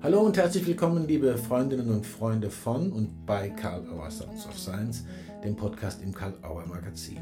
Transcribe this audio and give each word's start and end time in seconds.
Hallo 0.00 0.20
und 0.20 0.36
herzlich 0.36 0.64
willkommen, 0.64 1.08
liebe 1.08 1.36
Freundinnen 1.36 1.90
und 1.90 2.06
Freunde 2.06 2.50
von 2.50 2.92
und 2.92 3.26
bei 3.26 3.50
Karl 3.50 3.84
Auer 3.88 4.08
Sounds 4.12 4.46
of 4.46 4.56
Science, 4.56 5.04
dem 5.42 5.56
Podcast 5.56 6.02
im 6.02 6.14
Karl 6.14 6.34
Auer 6.42 6.64
Magazin. 6.66 7.18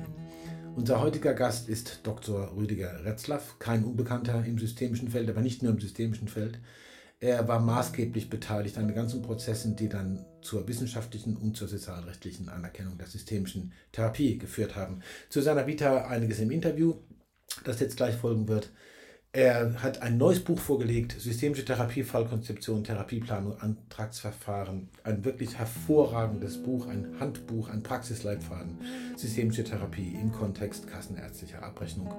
Unser 0.77 1.01
heutiger 1.01 1.33
Gast 1.33 1.71
ist 1.71 2.01
Dr. 2.03 2.55
Rüdiger 2.55 3.03
Retzlaff, 3.03 3.59
kein 3.59 3.83
Unbekannter 3.83 4.45
im 4.45 4.59
systemischen 4.59 5.09
Feld, 5.09 5.31
aber 5.31 5.41
nicht 5.41 5.63
nur 5.63 5.73
im 5.73 5.81
systemischen 5.81 6.29
Feld. 6.29 6.61
Er 7.19 7.49
war 7.49 7.61
maßgeblich 7.61 8.29
beteiligt 8.29 8.77
an 8.77 8.89
den 8.89 8.95
ganzen 8.95 9.23
Prozessen, 9.23 9.75
die 9.75 9.89
dann 9.89 10.27
zur 10.43 10.69
wissenschaftlichen 10.69 11.35
und 11.35 11.57
zur 11.57 11.69
sozialrechtlichen 11.69 12.51
Anerkennung 12.51 12.99
der 12.99 13.07
systemischen 13.07 13.73
Therapie 13.93 14.37
geführt 14.37 14.77
haben. 14.77 15.01
Zu 15.31 15.41
seiner 15.41 15.67
Vita 15.67 16.09
einiges 16.09 16.41
im 16.41 16.51
Interview, 16.51 16.97
das 17.65 17.81
jetzt 17.81 17.97
gleich 17.97 18.17
folgen 18.17 18.49
wird. 18.49 18.71
Er 19.37 19.83
hat 19.83 20.01
ein 20.01 20.17
neues 20.17 20.41
Buch 20.41 20.59
vorgelegt, 20.59 21.21
Systemische 21.21 21.67
Therapie, 21.67 22.05
Fallkonzeption, 22.05 22.85
Therapieplanung, 22.85 23.61
Antragsverfahren. 23.61 24.89
Ein 25.05 25.27
wirklich 25.27 25.59
hervorragendes 25.59 26.63
Buch, 26.63 26.87
ein 26.87 27.21
Handbuch, 27.21 27.69
ein 27.69 27.83
Praxisleitfaden, 27.83 28.79
Systemische 29.15 29.63
Therapie 29.63 30.17
im 30.19 30.33
Kontext 30.33 30.87
kassenärztlicher 30.87 31.63
Abrechnung. 31.63 32.11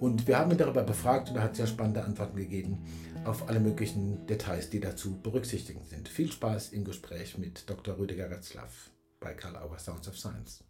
Und 0.00 0.26
wir 0.26 0.36
haben 0.36 0.50
ihn 0.50 0.58
darüber 0.58 0.82
befragt 0.82 1.30
und 1.30 1.36
er 1.36 1.44
hat 1.44 1.54
sehr 1.54 1.68
spannende 1.68 2.02
Antworten 2.02 2.36
gegeben 2.36 2.78
auf 3.24 3.48
alle 3.48 3.60
möglichen 3.60 4.26
Details, 4.26 4.68
die 4.68 4.80
dazu 4.80 5.16
berücksichtigen 5.22 5.84
sind. 5.84 6.08
Viel 6.08 6.32
Spaß 6.32 6.70
im 6.70 6.82
Gespräch 6.82 7.38
mit 7.38 7.70
Dr. 7.70 7.96
Rüdiger 7.98 8.32
Retzlaff 8.32 8.90
bei 9.20 9.32
Karl 9.32 9.54
Auer 9.54 9.78
Sounds 9.78 10.08
of 10.08 10.18
Science. 10.18 10.64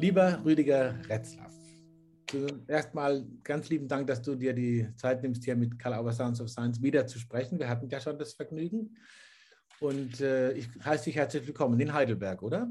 Lieber 0.00 0.40
Rüdiger 0.46 0.94
Retzlaff, 1.10 1.52
Erstmal 2.66 3.24
ganz 3.42 3.68
lieben 3.68 3.88
Dank, 3.88 4.06
dass 4.06 4.22
du 4.22 4.34
dir 4.34 4.52
die 4.52 4.88
Zeit 4.96 5.22
nimmst, 5.22 5.44
hier 5.44 5.56
mit 5.56 5.78
Karl 5.78 5.94
Auer 5.94 6.12
Sounds 6.12 6.40
of 6.40 6.48
Science 6.48 6.82
wieder 6.82 7.06
zu 7.06 7.18
sprechen. 7.18 7.58
Wir 7.58 7.68
hatten 7.68 7.88
ja 7.88 8.00
schon 8.00 8.18
das 8.18 8.34
Vergnügen. 8.34 8.96
Und 9.80 10.20
äh, 10.20 10.52
ich 10.52 10.68
heiße 10.84 11.04
dich 11.04 11.16
herzlich 11.16 11.46
willkommen 11.46 11.80
in 11.80 11.92
Heidelberg, 11.92 12.42
oder? 12.42 12.70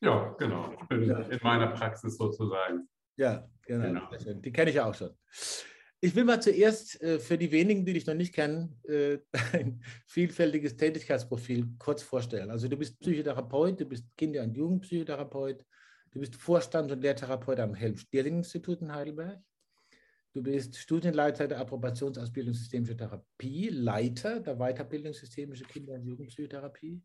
Ja, 0.00 0.34
genau. 0.38 0.72
Ich 0.72 0.88
bin 0.88 1.04
ja. 1.04 1.18
in 1.20 1.38
meiner 1.42 1.68
Praxis 1.68 2.16
sozusagen. 2.16 2.88
Ja, 3.16 3.48
genau. 3.62 4.08
genau. 4.10 4.40
Die 4.40 4.52
kenne 4.52 4.70
ich 4.70 4.76
ja 4.76 4.86
auch 4.86 4.94
schon. 4.94 5.10
Ich 6.00 6.14
will 6.14 6.24
mal 6.24 6.40
zuerst 6.40 7.02
äh, 7.02 7.18
für 7.18 7.36
die 7.36 7.52
wenigen, 7.52 7.84
die 7.84 7.92
dich 7.92 8.06
noch 8.06 8.14
nicht 8.14 8.34
kennen, 8.34 8.80
äh, 8.88 9.18
ein 9.52 9.82
vielfältiges 10.06 10.76
Tätigkeitsprofil 10.76 11.68
kurz 11.78 12.02
vorstellen. 12.02 12.50
Also 12.50 12.68
du 12.68 12.76
bist 12.76 12.98
Psychotherapeut, 13.00 13.80
du 13.80 13.84
bist 13.84 14.06
Kinder- 14.16 14.42
und 14.42 14.56
Jugendpsychotherapeut, 14.56 15.66
Du 16.12 16.18
bist 16.18 16.34
Vorstand 16.34 16.90
und 16.90 17.02
Lehrtherapeut 17.02 17.60
am 17.60 17.72
Helm-Stirling-Institut 17.72 18.82
in 18.82 18.92
Heidelberg. 18.92 19.40
Du 20.32 20.42
bist 20.42 20.76
Studienleiter 20.76 21.46
der 21.46 21.60
Approbationsausbildung 21.60 22.52
Systemische 22.52 22.96
Therapie, 22.96 23.68
Leiter 23.68 24.40
der 24.40 24.56
Weiterbildung 24.56 25.12
Systemische 25.12 25.64
Kinder- 25.64 25.94
und 25.94 26.04
Jugendpsychotherapie. 26.04 27.00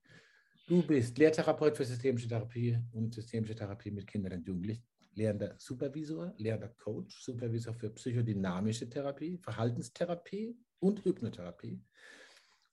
Du 0.67 0.81
bist 0.81 1.19
Lehrtherapeut 1.19 1.77
für 1.77 1.85
Systemische 1.85 2.27
Therapie 2.27 2.79
und 2.93 3.13
Systemische 3.13 3.53
Therapie 3.53 3.91
mit 3.91 4.07
Kindern 4.07 4.39
und 4.39 4.47
Jugendlichen, 4.47 4.83
lehrender 5.13 5.53
Supervisor, 5.59 6.33
lehrender 6.37 6.69
Coach, 6.69 7.21
Supervisor 7.21 7.75
für 7.75 7.91
psychodynamische 7.91 8.89
Therapie, 8.89 9.37
Verhaltenstherapie 9.37 10.57
und 10.79 11.05
Hypnotherapie 11.05 11.79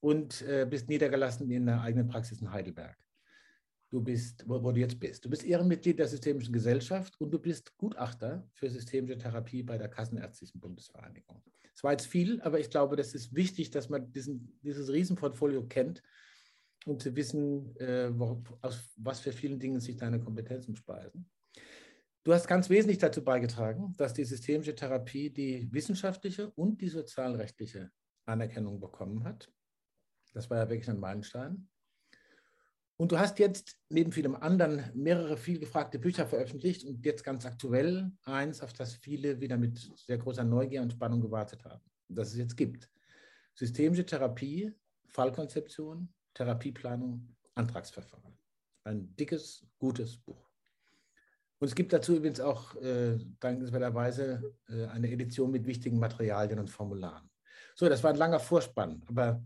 und 0.01 0.41
äh, 0.43 0.67
bist 0.69 0.89
niedergelassen 0.89 1.51
in 1.51 1.67
der 1.67 1.83
eigenen 1.83 2.09
Praxis 2.09 2.41
in 2.41 2.51
Heidelberg 2.51 2.97
du 3.93 4.01
bist, 4.01 4.49
wo, 4.49 4.63
wo, 4.63 4.73
du 4.73 4.81
jetzt 4.81 4.99
bist. 4.99 5.25
Du 5.25 5.29
bist 5.29 5.45
Ehrenmitglied 5.45 5.99
der 5.99 6.09
Systemischen 6.09 6.53
Gesellschaft 6.53 7.21
und 7.21 7.31
du 7.31 7.39
bist 7.39 7.77
Gutachter 7.77 8.49
für 8.55 8.71
systemische 8.71 9.19
Therapie 9.19 9.63
bei 9.63 9.77
der 9.77 9.89
Kassenärztlichen 9.89 10.61
Bundesvereinigung. 10.61 11.43
Es 11.75 11.85
war 11.85 11.93
jetzt 11.93 12.07
viel, 12.07 12.41
aber 12.41 12.59
ich 12.59 12.71
glaube, 12.71 12.97
das 12.97 13.15
ist 13.15 13.35
wichtig, 13.35 13.71
dass 13.71 13.91
man 13.91 14.11
diesen, 14.11 14.59
dieses 14.63 14.91
Riesenportfolio 14.91 15.67
kennt, 15.67 16.03
um 16.87 16.99
zu 16.99 17.15
wissen, 17.15 17.77
äh, 17.77 18.11
wo, 18.19 18.43
aus 18.63 18.81
was 18.97 19.21
für 19.21 19.33
vielen 19.33 19.61
Dingen 19.61 19.81
sich 19.81 19.97
deine 19.97 20.19
Kompetenzen 20.19 20.75
speisen. 20.75 21.31
Du 22.25 22.33
hast 22.33 22.49
ganz 22.49 22.71
wesentlich 22.71 22.99
dazu 22.99 23.23
beigetragen, 23.23 23.95
dass 23.99 24.15
die 24.15 24.25
systemische 24.25 24.75
Therapie 24.75 25.29
die 25.29 25.69
wissenschaftliche 25.71 26.51
und 26.53 26.81
die 26.81 26.89
sozialrechtliche 26.89 27.91
Anerkennung 28.25 28.81
bekommen 28.81 29.25
hat. 29.25 29.53
Das 30.33 30.49
war 30.49 30.59
ja 30.59 30.71
wirklich 30.71 30.89
ein 30.89 31.01
Meilenstein. 31.01 31.69
Und 33.03 33.11
du 33.11 33.19
hast 33.19 33.41
jetzt 33.41 33.77
neben 33.89 34.13
vielem 34.13 34.37
anderen 34.37 34.85
mehrere 34.95 35.37
viel 35.37 35.59
gefragte 35.59 35.99
Bücher 35.99 36.25
veröffentlicht 36.25 36.85
und 36.85 37.05
jetzt 37.05 37.25
ganz 37.25 37.45
aktuell 37.45 38.13
eins, 38.23 38.61
auf 38.61 38.73
das 38.75 38.95
viele 38.95 39.41
wieder 39.41 39.57
mit 39.57 39.77
sehr 40.07 40.19
großer 40.19 40.45
Neugier 40.45 40.83
und 40.83 40.93
Spannung 40.93 41.21
gewartet 41.21 41.65
haben, 41.65 41.83
das 42.09 42.29
es 42.29 42.37
jetzt 42.37 42.57
gibt. 42.57 42.89
Systemische 43.57 44.07
Therapie, 44.07 44.73
Fallkonzeption, 45.09 46.15
Therapieplanung, 46.33 47.35
Antragsverfahren. 47.57 48.39
Ein 48.85 49.17
dickes, 49.17 49.67
gutes 49.81 50.17
Buch. 50.17 50.49
Und 51.59 51.67
es 51.67 51.75
gibt 51.75 51.93
dazu 51.93 52.15
übrigens 52.15 52.39
auch 52.39 52.77
äh, 52.77 53.19
dankenswerterweise 53.41 54.55
äh, 54.69 54.87
eine 54.87 55.11
Edition 55.11 55.51
mit 55.51 55.67
wichtigen 55.67 55.99
Materialien 55.99 56.61
und 56.61 56.71
Formularen. 56.71 57.29
So, 57.75 57.89
das 57.89 58.05
war 58.05 58.11
ein 58.11 58.17
langer 58.17 58.39
Vorspann, 58.39 59.03
aber 59.09 59.45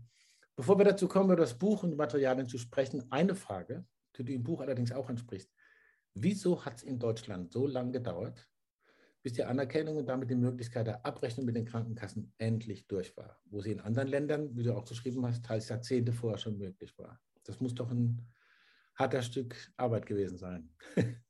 Bevor 0.57 0.79
wir 0.79 0.85
dazu 0.85 1.07
kommen, 1.07 1.25
über 1.25 1.35
das 1.35 1.57
Buch 1.57 1.83
und 1.83 1.91
die 1.91 1.95
Materialien 1.95 2.47
zu 2.47 2.57
sprechen, 2.57 3.05
eine 3.11 3.35
Frage, 3.35 3.85
die 4.17 4.23
du 4.23 4.33
im 4.33 4.43
Buch 4.43 4.59
allerdings 4.59 4.91
auch 4.91 5.07
ansprichst. 5.07 5.53
Wieso 6.15 6.65
hat 6.65 6.77
es 6.77 6.83
in 6.83 6.97
Deutschland 6.97 7.51
so 7.51 7.67
lange 7.67 7.91
gedauert, 7.91 8.49
bis 9.21 9.33
die 9.33 9.43
Anerkennung 9.43 9.97
und 9.97 10.07
damit 10.07 10.31
die 10.31 10.35
Möglichkeit 10.35 10.87
der 10.87 11.05
Abrechnung 11.05 11.45
mit 11.45 11.55
den 11.55 11.65
Krankenkassen 11.65 12.33
endlich 12.39 12.87
durch 12.87 13.15
war, 13.15 13.39
wo 13.45 13.61
sie 13.61 13.71
in 13.71 13.79
anderen 13.79 14.07
Ländern, 14.07 14.57
wie 14.57 14.63
du 14.63 14.75
auch 14.75 14.85
geschrieben 14.85 15.23
hast, 15.27 15.45
teils 15.45 15.69
Jahrzehnte 15.69 16.11
vorher 16.11 16.39
schon 16.39 16.57
möglich 16.57 16.97
war? 16.97 17.21
Das 17.43 17.59
muss 17.59 17.75
doch 17.75 17.91
ein 17.91 18.27
harter 18.95 19.21
Stück 19.21 19.55
Arbeit 19.77 20.07
gewesen 20.07 20.39
sein. 20.39 20.73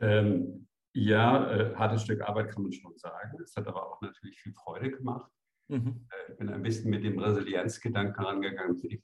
ähm, 0.00 0.66
ja, 0.94 1.50
äh, 1.50 1.74
hartes 1.74 2.04
Stück 2.04 2.22
Arbeit 2.22 2.48
kann 2.48 2.62
man 2.62 2.72
schon 2.72 2.96
sagen. 2.96 3.38
Es 3.42 3.54
hat 3.54 3.66
aber 3.66 3.86
auch 3.86 4.00
natürlich 4.00 4.40
viel 4.40 4.54
Freude 4.54 4.90
gemacht. 4.90 5.30
Mhm. 5.68 6.06
Äh, 6.10 6.32
ich 6.32 6.38
bin 6.38 6.48
ein 6.48 6.62
bisschen 6.62 6.90
mit 6.90 7.04
dem 7.04 7.18
Resilienzgedanken 7.18 8.24
rangegangen, 8.24 8.80
mit 8.82 8.92
dem 8.92 9.00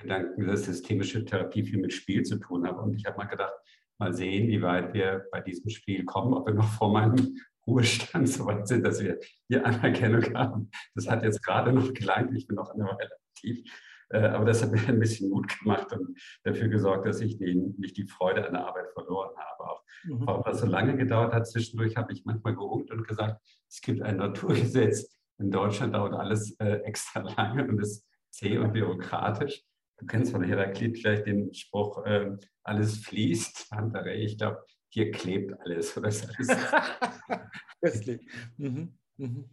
Gedanken, 0.00 0.46
dass 0.46 0.64
systemische 0.64 1.24
Therapie 1.24 1.64
viel 1.64 1.78
mit 1.78 1.92
Spiel 1.92 2.22
zu 2.22 2.38
tun 2.38 2.66
hat. 2.66 2.78
Und 2.78 2.94
ich 2.94 3.04
habe 3.06 3.16
mal 3.16 3.24
gedacht, 3.24 3.54
mal 3.98 4.12
sehen, 4.12 4.48
wie 4.48 4.62
weit 4.62 4.92
wir 4.94 5.26
bei 5.30 5.40
diesem 5.40 5.70
Spiel 5.70 6.04
kommen, 6.04 6.34
ob 6.34 6.46
wir 6.46 6.54
noch 6.54 6.68
vor 6.72 6.92
meinem 6.92 7.36
Ruhestand 7.66 8.28
so 8.28 8.46
weit 8.46 8.68
sind, 8.68 8.84
dass 8.84 9.02
wir 9.02 9.18
hier 9.48 9.64
Anerkennung 9.64 10.22
haben. 10.34 10.70
Das 10.94 11.08
hat 11.08 11.22
jetzt 11.22 11.42
gerade 11.42 11.72
noch 11.72 11.92
gelangt, 11.94 12.36
ich 12.36 12.46
bin 12.46 12.56
noch 12.56 12.70
eine 12.70 12.84
Weile 12.84 13.10
aktiv. 13.30 13.64
Äh, 14.10 14.18
aber 14.18 14.44
das 14.44 14.62
hat 14.62 14.72
mir 14.72 14.86
ein 14.86 15.00
bisschen 15.00 15.30
Mut 15.30 15.48
gemacht 15.58 15.92
und 15.92 16.18
dafür 16.42 16.68
gesorgt, 16.68 17.06
dass 17.06 17.20
ich 17.20 17.38
den, 17.38 17.74
nicht 17.78 17.96
die 17.96 18.06
Freude 18.06 18.46
an 18.46 18.52
der 18.52 18.66
Arbeit 18.66 18.90
verloren 18.92 19.34
habe. 19.36 19.70
Auch 19.70 19.82
mhm. 20.04 20.26
warum 20.26 20.42
das 20.44 20.60
so 20.60 20.66
lange 20.66 20.96
gedauert 20.96 21.32
hat, 21.32 21.48
zwischendurch 21.48 21.96
habe 21.96 22.12
ich 22.12 22.24
manchmal 22.24 22.54
gehuckt 22.54 22.90
und 22.90 23.06
gesagt, 23.08 23.40
es 23.68 23.80
gibt 23.80 24.02
ein 24.02 24.18
Naturgesetz, 24.18 25.16
in 25.38 25.50
Deutschland 25.50 25.94
dauert 25.94 26.14
alles 26.14 26.58
äh, 26.60 26.76
extra 26.84 27.20
lange 27.20 27.66
und 27.66 27.80
ist 27.80 28.04
zäh 28.30 28.58
und 28.58 28.72
bürokratisch. 28.72 29.62
Du 29.98 30.06
kennst 30.06 30.32
von 30.32 30.42
Heraklit 30.42 30.98
vielleicht 30.98 31.26
den 31.26 31.54
Spruch, 31.54 32.04
äh, 32.04 32.36
alles 32.62 32.98
fließt. 32.98 33.70
Ich 34.06 34.38
glaube, 34.38 34.64
hier 34.88 35.10
klebt 35.10 35.58
alles. 35.60 35.96
Oder 35.96 36.08
ist 36.08 36.28
alles 37.80 38.20
mhm. 38.56 38.94
Mhm. 39.16 39.44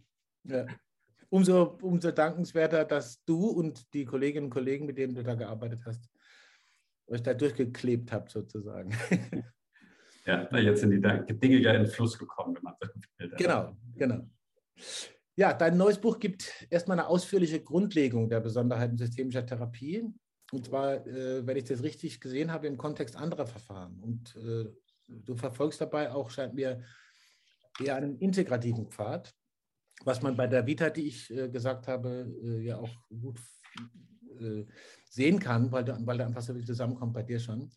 Ja. 0.44 0.66
Umso, 1.28 1.78
umso 1.80 2.10
dankenswerter, 2.10 2.84
dass 2.84 3.24
du 3.24 3.48
und 3.48 3.92
die 3.94 4.04
Kolleginnen 4.04 4.46
und 4.46 4.50
Kollegen, 4.50 4.86
mit 4.86 4.98
denen 4.98 5.14
du 5.14 5.22
da 5.22 5.34
gearbeitet 5.34 5.80
hast, 5.86 6.10
euch 7.06 7.22
da 7.22 7.32
durchgeklebt 7.34 8.12
habt, 8.12 8.30
sozusagen. 8.30 8.92
Ja, 10.26 10.48
jetzt 10.56 10.80
sind 10.80 10.90
die 10.90 11.38
Dinge 11.38 11.56
ja 11.56 11.72
in 11.72 11.84
den 11.84 11.90
Fluss 11.90 12.18
gekommen, 12.18 12.54
wenn 12.56 12.62
man 12.62 12.74
so 12.80 12.88
will. 13.18 13.34
Genau, 13.36 13.76
genau. 13.96 14.28
Ja, 15.34 15.54
dein 15.54 15.78
neues 15.78 15.98
Buch 15.98 16.18
gibt 16.18 16.66
erstmal 16.68 16.98
eine 16.98 17.08
ausführliche 17.08 17.62
Grundlegung 17.62 18.28
der 18.28 18.40
Besonderheiten 18.40 18.98
systemischer 18.98 19.46
Therapie. 19.46 20.04
Und 20.52 20.66
zwar, 20.66 21.06
äh, 21.06 21.46
wenn 21.46 21.56
ich 21.56 21.64
das 21.64 21.82
richtig 21.82 22.20
gesehen 22.20 22.52
habe, 22.52 22.66
im 22.66 22.76
Kontext 22.76 23.16
anderer 23.16 23.46
Verfahren. 23.46 23.98
Und 24.00 24.36
äh, 24.36 24.68
du 25.08 25.34
verfolgst 25.34 25.80
dabei 25.80 26.12
auch, 26.12 26.30
scheint 26.30 26.54
mir, 26.54 26.82
eher 27.80 27.96
einen 27.96 28.18
integrativen 28.18 28.90
Pfad, 28.90 29.34
was 30.04 30.20
man 30.20 30.36
bei 30.36 30.46
der 30.46 30.66
Vita, 30.66 30.90
die 30.90 31.06
ich 31.06 31.30
äh, 31.30 31.48
gesagt 31.48 31.88
habe, 31.88 32.30
äh, 32.44 32.60
ja 32.66 32.76
auch 32.78 32.94
gut 33.08 33.40
äh, 34.40 34.66
sehen 35.08 35.38
kann, 35.38 35.72
weil 35.72 35.86
weil 36.06 36.18
da 36.18 36.26
einfach 36.26 36.42
so 36.42 36.52
viel 36.52 36.66
zusammenkommt 36.66 37.14
bei 37.14 37.22
dir 37.22 37.38
schon. 37.38 37.70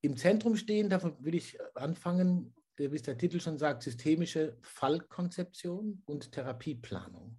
Im 0.00 0.16
Zentrum 0.16 0.56
stehen, 0.56 0.88
davon 0.88 1.16
will 1.24 1.34
ich 1.34 1.58
anfangen, 1.74 2.54
wie 2.78 2.96
es 2.96 3.02
der 3.02 3.18
Titel 3.18 3.40
schon 3.40 3.58
sagt, 3.58 3.82
systemische 3.82 4.56
Fallkonzeption 4.62 6.02
und 6.06 6.32
Therapieplanung. 6.32 7.36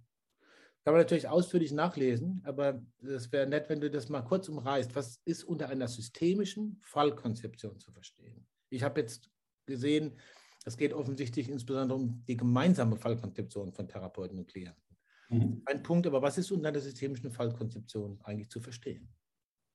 Kann 0.84 0.94
man 0.94 1.02
natürlich 1.02 1.28
ausführlich 1.28 1.72
nachlesen, 1.72 2.40
aber 2.44 2.82
es 3.02 3.30
wäre 3.32 3.46
nett, 3.46 3.68
wenn 3.68 3.80
du 3.80 3.90
das 3.90 4.08
mal 4.08 4.22
kurz 4.22 4.48
umreißt. 4.48 4.94
Was 4.96 5.20
ist 5.24 5.44
unter 5.44 5.68
einer 5.68 5.88
systemischen 5.88 6.78
Fallkonzeption 6.82 7.78
zu 7.78 7.92
verstehen? 7.92 8.46
Ich 8.70 8.82
habe 8.82 9.00
jetzt 9.00 9.30
gesehen, 9.66 10.18
es 10.64 10.76
geht 10.76 10.92
offensichtlich 10.92 11.48
insbesondere 11.48 11.98
um 11.98 12.24
die 12.26 12.36
gemeinsame 12.36 12.96
Fallkonzeption 12.96 13.72
von 13.72 13.88
Therapeuten 13.88 14.38
und 14.38 14.48
Klienten. 14.48 14.82
mhm. 15.28 15.62
ein 15.66 15.82
Punkt. 15.82 16.06
Aber 16.06 16.22
was 16.22 16.38
ist 16.38 16.50
unter 16.50 16.72
der 16.72 16.82
systemischen 16.82 17.30
Fallkonzeption 17.30 18.18
eigentlich 18.24 18.50
zu 18.50 18.60
verstehen? 18.60 19.08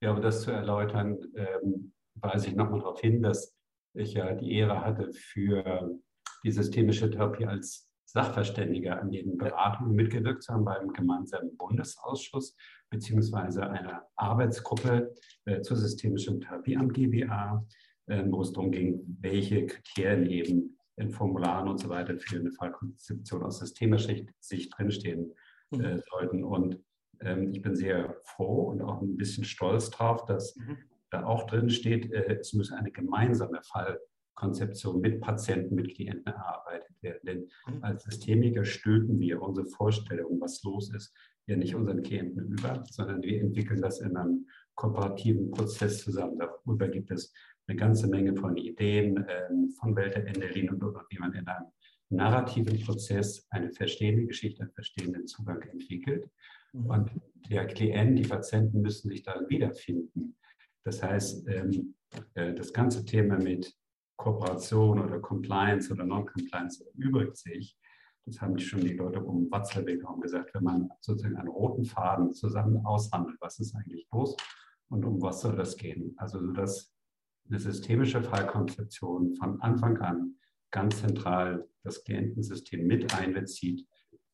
Ja, 0.01 0.11
um 0.11 0.21
das 0.21 0.41
zu 0.41 0.51
erläutern, 0.51 1.17
ähm, 1.35 1.93
weise 2.15 2.47
ich 2.47 2.55
nochmal 2.55 2.79
darauf 2.79 2.99
hin, 2.99 3.21
dass 3.21 3.54
ich 3.95 4.13
ja 4.13 4.33
die 4.33 4.53
Ehre 4.53 4.81
hatte, 4.81 5.11
für 5.13 5.89
die 6.43 6.51
systemische 6.51 7.09
Therapie 7.09 7.45
als 7.45 7.89
Sachverständiger 8.05 9.01
an 9.01 9.11
den 9.11 9.37
Beratungen 9.37 9.93
mitgewirkt 9.93 10.43
zu 10.43 10.53
haben 10.53 10.63
beim 10.63 10.93
gemeinsamen 10.93 11.57
Bundesausschuss 11.57 12.55
beziehungsweise 12.89 13.69
einer 13.69 14.03
Arbeitsgruppe 14.15 15.13
äh, 15.45 15.61
zur 15.61 15.75
systemischen 15.75 16.39
Therapie 16.39 16.77
am 16.77 16.93
GBA, 16.93 17.65
äh, 18.07 18.23
wo 18.27 18.41
es 18.41 18.53
darum 18.53 18.71
ging, 18.71 19.01
welche 19.19 19.65
Kriterien 19.65 20.25
eben 20.27 20.77
in 20.97 21.11
Formularen 21.11 21.67
und 21.67 21.79
so 21.79 21.89
weiter 21.89 22.17
für 22.17 22.39
eine 22.39 22.51
Fallkonzeption 22.51 23.43
aus 23.43 23.59
systemischer 23.59 24.15
Sicht 24.39 24.73
drinstehen 24.77 25.33
äh, 25.71 25.95
mhm. 25.95 26.01
sollten. 26.09 26.43
Und 26.43 26.79
ähm, 27.19 27.51
ich 27.51 27.61
bin 27.61 27.75
sehr 27.75 28.15
froh 28.23 28.69
und 28.69 28.81
auch 28.81 29.01
ein 29.01 29.17
bisschen 29.17 29.43
stolz 29.43 29.89
drauf, 29.89 30.25
dass 30.25 30.55
mhm. 30.55 30.77
Da 31.15 31.25
auch 31.25 31.45
drin 31.47 31.69
steht, 31.69 32.11
äh, 32.11 32.37
es 32.39 32.53
muss 32.53 32.71
eine 32.71 32.91
gemeinsame 32.91 33.61
Fallkonzeption 33.63 35.01
mit 35.01 35.21
Patienten, 35.21 35.75
mit 35.75 35.95
Klienten 35.95 36.33
erarbeitet 36.33 36.95
werden. 37.01 37.21
Denn 37.23 37.49
mhm. 37.67 37.83
als 37.83 38.03
Systemiker 38.03 38.65
stülpen 38.65 39.19
wir 39.19 39.41
unsere 39.41 39.67
Vorstellung, 39.67 40.39
was 40.41 40.61
los 40.63 40.93
ist, 40.93 41.13
ja 41.47 41.55
nicht 41.55 41.75
unseren 41.75 42.01
Klienten 42.01 42.47
über, 42.47 42.83
sondern 42.89 43.21
wir 43.21 43.41
entwickeln 43.41 43.81
das 43.81 43.99
in 43.99 44.17
einem 44.17 44.47
kooperativen 44.75 45.51
Prozess 45.51 46.03
zusammen. 46.03 46.39
Darüber 46.39 46.87
gibt 46.87 47.11
es 47.11 47.33
eine 47.67 47.77
ganze 47.77 48.07
Menge 48.07 48.35
von 48.35 48.57
Ideen 48.57 49.25
ähm, 49.27 49.69
von 49.79 49.95
Walter 49.95 50.25
Endelin 50.25 50.69
und, 50.69 50.83
und, 50.83 50.97
wie 51.09 51.19
man 51.19 51.33
in 51.33 51.47
einem 51.47 51.67
narrativen 52.09 52.79
Prozess 52.81 53.47
eine 53.49 53.71
verstehende 53.71 54.25
Geschichte, 54.25 54.63
einen 54.63 54.71
verstehenden 54.71 55.27
Zugang 55.27 55.61
entwickelt. 55.63 56.29
Mhm. 56.73 56.85
Und 56.85 57.11
der 57.49 57.65
Klient, 57.67 58.17
die 58.17 58.27
Patienten 58.27 58.81
müssen 58.81 59.09
sich 59.09 59.23
darin 59.23 59.49
wiederfinden. 59.49 60.35
Das 60.85 61.01
heißt, 61.01 61.47
ähm, 61.47 61.95
äh, 62.35 62.53
das 62.53 62.71
ganze 62.71 63.03
Thema 63.03 63.37
mit 63.37 63.75
Kooperation 64.17 64.99
oder 64.99 65.19
Compliance 65.19 65.91
oder 65.91 66.05
Non-Compliance 66.05 66.85
erübrigt 66.85 67.35
sich. 67.35 67.77
Das 68.25 68.39
haben 68.41 68.57
schon 68.57 68.81
die 68.81 68.93
Leute 68.93 69.19
um 69.21 69.51
Watzlawick 69.51 70.05
auch 70.05 70.19
gesagt, 70.19 70.53
wenn 70.53 70.63
man 70.63 70.89
sozusagen 71.01 71.37
einen 71.37 71.49
roten 71.49 71.85
Faden 71.85 72.33
zusammen 72.33 72.85
aushandelt, 72.85 73.37
was 73.39 73.59
ist 73.59 73.75
eigentlich 73.75 74.07
los 74.11 74.35
und 74.89 75.03
um 75.05 75.21
was 75.21 75.41
soll 75.41 75.55
das 75.55 75.75
gehen. 75.75 76.13
Also 76.17 76.39
dass 76.53 76.91
eine 77.47 77.59
systemische 77.59 78.23
Fallkonzeption 78.23 79.35
von 79.35 79.61
Anfang 79.61 79.97
an 79.97 80.35
ganz 80.71 81.01
zentral 81.01 81.67
das 81.83 82.03
Klientensystem 82.03 82.87
mit 82.87 83.13
einbezieht 83.13 83.85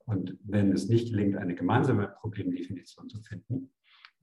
und 0.06 0.38
wenn 0.44 0.72
es 0.72 0.88
nicht 0.88 1.10
gelingt, 1.10 1.36
eine 1.36 1.56
gemeinsame 1.56 2.08
Problemdefinition 2.08 3.10
zu 3.10 3.22
finden, 3.22 3.72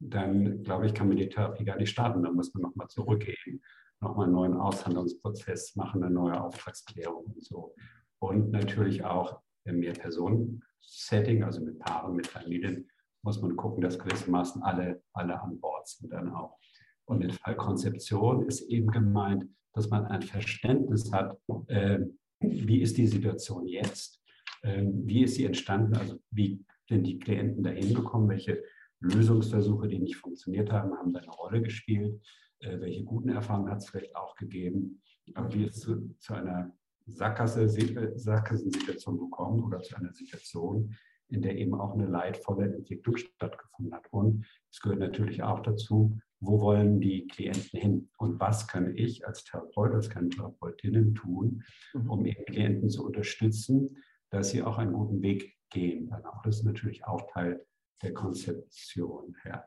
dann 0.01 0.63
glaube 0.63 0.87
ich, 0.87 0.95
kann 0.95 1.09
man 1.09 1.17
die 1.17 1.29
Therapie 1.29 1.65
gar 1.65 1.77
nicht 1.77 1.91
starten. 1.91 2.23
Dann 2.23 2.35
muss 2.35 2.53
man 2.55 2.63
nochmal 2.63 2.89
zurückgehen, 2.89 3.63
nochmal 4.01 4.27
einen 4.27 4.35
neuen 4.35 4.55
Aushandlungsprozess 4.55 5.77
machen, 5.77 6.03
eine 6.03 6.15
neue 6.15 6.41
Auftragsklärung 6.41 7.25
und 7.25 7.43
so. 7.43 7.75
Und 8.21 8.51
natürlich 8.51 9.05
auch 9.05 9.41
im 9.65 9.81
Mehr-Personen-Setting, 9.81 11.45
also 11.45 11.63
mit 11.63 11.79
Paaren, 11.79 12.17
mit 12.17 12.27
Familien, 12.27 12.89
muss 13.23 13.41
man 13.43 13.57
gucken, 13.57 13.83
dass 13.83 13.99
gewissermaßen 13.99 14.63
alle, 14.63 15.03
alle 15.13 15.41
an 15.41 15.59
Bord 15.61 15.87
sind 15.89 16.13
dann 16.13 16.33
auch. 16.33 16.59
Und 17.05 17.23
in 17.23 17.31
Fallkonzeption 17.31 18.47
ist 18.47 18.63
eben 18.63 18.89
gemeint, 18.89 19.47
dass 19.73 19.91
man 19.91 20.07
ein 20.07 20.23
Verständnis 20.23 21.13
hat, 21.13 21.39
äh, 21.67 22.01
wie 22.41 22.81
ist 22.81 22.97
die 22.97 23.07
Situation 23.07 23.67
jetzt 23.67 24.19
ähm, 24.63 25.07
wie 25.07 25.23
ist 25.23 25.37
sie 25.37 25.45
entstanden? 25.45 25.95
Also 25.95 26.19
wie 26.31 26.65
sind 26.89 27.05
die 27.05 27.19
Klienten 27.19 27.63
dahin 27.63 27.95
gekommen? 27.95 28.29
Welche 28.29 28.63
Lösungsversuche, 29.01 29.89
die 29.89 29.99
nicht 29.99 30.17
funktioniert 30.17 30.73
haben, 30.73 30.95
haben 30.95 31.13
da 31.13 31.21
eine 31.21 31.31
Rolle 31.31 31.61
gespielt? 31.63 32.21
Äh, 32.61 32.81
welche 32.81 33.05
guten 33.05 33.29
Erfahrungen 33.29 33.71
hat 33.71 33.79
es 33.79 33.89
vielleicht 33.89 34.17
auch 34.17 34.35
gegeben? 34.35 35.01
Aber 35.35 35.55
wie 35.55 35.65
ist 35.65 35.77
es 35.77 35.83
zu, 35.83 36.17
zu 36.19 36.35
einer 36.35 36.73
Sackgassen-Situation 37.07 39.19
gekommen 39.19 39.63
oder 39.65 39.81
zu 39.81 39.97
einer 39.97 40.13
Situation, 40.13 40.95
in 41.29 41.43
der 41.43 41.57
eben 41.57 41.75
auch 41.75 41.95
eine 41.95 42.07
leidvolle 42.07 42.75
Entwicklung 42.75 43.17
stattgefunden 43.17 43.95
hat. 43.95 44.07
Und 44.11 44.47
es 44.71 44.81
gehört 44.81 45.01
natürlich 45.01 45.43
auch 45.43 45.61
dazu, 45.61 46.19
wo 46.41 46.61
wollen 46.61 47.01
die 47.01 47.27
Klienten 47.27 47.81
hin 47.81 48.11
und 48.17 48.39
was 48.41 48.69
kann 48.69 48.97
ich 48.97 49.27
als 49.27 49.45
Therapeut, 49.45 49.93
als 49.93 50.09
kann 50.09 50.31
Therapeutinnen 50.31 51.15
tun, 51.15 51.63
mhm. 51.95 52.11
um 52.11 52.27
eben 52.27 52.45
Klienten 52.45 52.89
zu 52.89 53.05
unterstützen, 53.05 53.97
dass 54.31 54.51
sie 54.51 54.63
auch 54.63 54.79
einen 54.79 54.93
guten 54.93 55.21
Weg 55.21 55.57
gehen. 55.71 56.09
Dann 56.09 56.25
auch 56.25 56.43
das 56.43 56.59
ist 56.59 56.65
natürlich 56.65 57.05
auch 57.05 57.31
Teil 57.33 57.65
der 58.03 58.15
Konzeption. 58.15 59.37
Ja. 59.45 59.65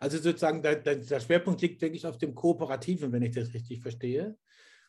Also 0.00 0.18
sozusagen 0.18 0.62
der, 0.62 0.76
der, 0.76 1.20
Schwerpunkt 1.20 1.60
liegt 1.62 1.80
wirklich 1.80 2.06
auf 2.06 2.18
dem 2.18 2.34
Kooperativen, 2.34 3.12
wenn 3.12 3.22
ich 3.22 3.34
das 3.34 3.54
richtig 3.54 3.80
verstehe. 3.80 4.36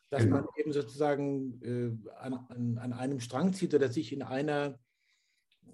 Dass 0.10 0.24
genau. 0.24 0.38
man 0.38 0.48
eben 0.58 0.72
sozusagen 0.72 1.62
äh, 1.64 2.12
an, 2.20 2.34
an, 2.50 2.78
an, 2.78 2.94
einem 2.94 3.20
Strang 3.20 3.54
zieht 3.54 3.74
oder 3.74 3.90
sich 3.90 4.14
in 4.14 4.22
einer 4.22 4.78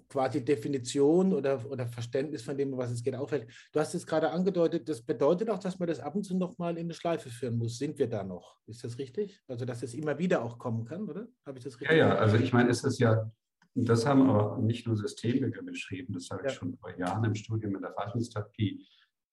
quasi 0.08 0.44
Definition 0.44 1.32
oder, 1.32 1.64
oder 1.70 1.86
Verständnis 1.86 2.42
von 2.42 2.56
dem, 2.56 2.76
was 2.76 2.90
es 2.90 3.02
geht, 3.02 3.14
auffällt. 3.14 3.50
Du 3.72 3.80
hast 3.80 3.94
es 3.94 4.06
gerade 4.06 4.30
angedeutet, 4.30 4.88
das 4.88 5.02
bedeutet 5.02 5.50
auch, 5.50 5.58
dass 5.58 5.78
man 5.78 5.88
das 5.88 6.00
ab 6.00 6.14
und 6.14 6.24
zu 6.24 6.36
nochmal 6.36 6.76
in 6.76 6.86
eine 6.86 6.94
Schleife 6.94 7.30
führen 7.30 7.56
muss. 7.56 7.78
Sind 7.78 7.98
wir 7.98 8.08
da 8.08 8.22
noch? 8.22 8.58
Ist 8.66 8.84
das 8.84 8.98
richtig? 8.98 9.42
Also, 9.48 9.64
dass 9.64 9.82
es 9.82 9.94
immer 9.94 10.18
wieder 10.18 10.42
auch 10.42 10.58
kommen 10.58 10.84
kann, 10.84 11.08
oder? 11.08 11.28
Habe 11.46 11.58
ich 11.58 11.64
das 11.64 11.80
richtig? 11.80 11.96
Ja, 11.96 12.08
ja, 12.08 12.14
also 12.16 12.36
ich 12.36 12.52
meine, 12.52 12.70
es 12.70 12.84
ist 12.84 12.98
ja, 12.98 13.30
das 13.74 14.06
haben 14.06 14.28
aber 14.28 14.58
nicht 14.58 14.86
nur 14.86 14.96
Systemiker 14.96 15.62
beschrieben, 15.62 16.12
das 16.12 16.30
habe 16.30 16.42
ja. 16.42 16.50
ich 16.50 16.54
schon 16.54 16.76
vor 16.76 16.96
Jahren 16.96 17.24
im 17.24 17.34
Studium 17.34 17.76
in 17.76 17.82
der 17.82 17.92
Verhaltenstherapie 17.92 18.86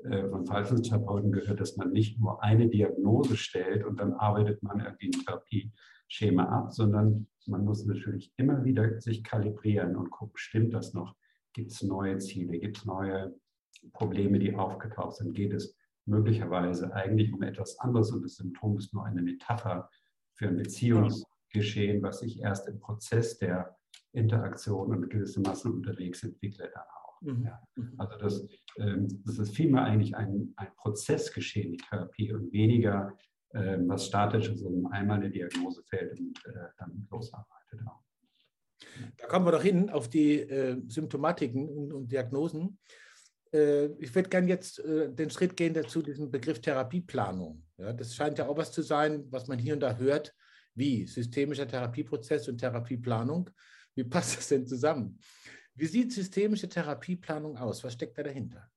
äh, 0.03 0.29
von 0.29 0.45
Verhaltenstherapeuten 0.45 1.31
gehört, 1.31 1.59
dass 1.59 1.75
man 1.75 1.91
nicht 1.91 2.19
nur 2.19 2.41
eine 2.41 2.69
Diagnose 2.69 3.35
stellt 3.35 3.83
und 3.83 3.99
dann 3.99 4.13
arbeitet 4.13 4.63
man 4.63 4.79
irgendwie 4.79 5.07
ein 5.07 5.25
Therapieschema 5.25 6.45
ab, 6.45 6.71
sondern 6.71 7.27
man 7.47 7.65
muss 7.65 7.85
natürlich 7.85 8.31
immer 8.37 8.63
wieder 8.63 9.01
sich 9.01 9.23
kalibrieren 9.23 9.97
und 9.97 10.09
gucken, 10.09 10.37
stimmt 10.37 10.73
das 10.73 10.93
noch? 10.93 11.15
Gibt 11.51 11.71
es 11.71 11.83
neue 11.83 12.17
Ziele? 12.19 12.59
Gibt 12.59 12.77
es 12.77 12.85
neue 12.85 13.35
Probleme, 13.91 14.39
die 14.39 14.55
aufgetaucht 14.55 15.17
sind? 15.17 15.33
Geht 15.33 15.53
es 15.53 15.75
möglicherweise 16.05 16.93
eigentlich 16.93 17.33
um 17.33 17.41
etwas 17.41 17.77
anderes 17.79 18.11
und 18.11 18.23
das 18.23 18.35
Symptom 18.35 18.77
ist 18.77 18.93
nur 18.93 19.03
eine 19.03 19.21
Metapher 19.21 19.89
für 20.33 20.47
ein 20.47 20.55
Beziehungsgeschehen, 20.55 22.01
was 22.01 22.19
sich 22.19 22.39
erst 22.39 22.69
im 22.69 22.79
Prozess 22.79 23.37
der 23.37 23.77
Interaktion 24.13 24.91
und 24.91 25.09
gewissermaßen 25.09 25.71
unterwegs 25.71 26.23
entwickelt 26.23 26.71
dann 26.73 26.83
auch. 26.83 27.21
Mhm. 27.21 27.45
Ja. 27.45 27.61
Mhm. 27.75 27.93
Also 27.97 28.17
das, 28.17 28.47
ähm, 28.77 29.07
das 29.25 29.39
ist 29.39 29.55
vielmehr 29.55 29.83
eigentlich 29.83 30.15
ein, 30.15 30.53
ein 30.57 30.69
Prozessgeschehen, 30.77 31.73
die 31.73 31.77
Therapie, 31.77 32.33
und 32.33 32.51
weniger 32.51 33.15
ähm, 33.53 33.87
was 33.87 34.05
statisch 34.05 34.49
ist 34.49 34.61
und 34.61 34.85
einmal 34.87 35.17
eine 35.17 35.31
Diagnose 35.31 35.83
fällt 35.83 36.19
und 36.19 36.37
äh, 36.45 36.67
dann 36.77 37.07
losarbeitet. 37.09 37.81
Da 39.17 39.27
kommen 39.27 39.45
wir 39.45 39.51
doch 39.51 39.61
hin 39.61 39.89
auf 39.89 40.09
die 40.09 40.39
äh, 40.39 40.81
Symptomatiken 40.87 41.67
und, 41.67 41.93
und 41.93 42.11
Diagnosen. 42.11 42.77
Äh, 43.53 43.87
ich 43.97 44.13
würde 44.13 44.29
gerne 44.29 44.47
jetzt 44.47 44.79
äh, 44.79 45.11
den 45.11 45.29
Schritt 45.29 45.57
gehen 45.57 45.73
dazu, 45.73 46.01
diesen 46.01 46.31
Begriff 46.31 46.61
Therapieplanung. 46.61 47.63
Ja, 47.77 47.93
das 47.93 48.15
scheint 48.15 48.37
ja 48.37 48.47
auch 48.47 48.57
was 48.57 48.71
zu 48.71 48.81
sein, 48.81 49.25
was 49.29 49.47
man 49.47 49.59
hier 49.59 49.73
und 49.73 49.81
da 49.81 49.97
hört, 49.97 50.35
wie 50.75 51.07
systemischer 51.07 51.67
Therapieprozess 51.67 52.47
und 52.47 52.59
Therapieplanung. 52.59 53.49
Wie 53.95 54.03
passt 54.03 54.37
das 54.37 54.47
denn 54.47 54.65
zusammen? 54.65 55.19
Wie 55.75 55.85
sieht 55.85 56.11
systemische 56.11 56.67
Therapieplanung 56.67 57.57
aus? 57.57 57.83
Was 57.83 57.93
steckt 57.93 58.17
da 58.17 58.23
dahinter? 58.23 58.69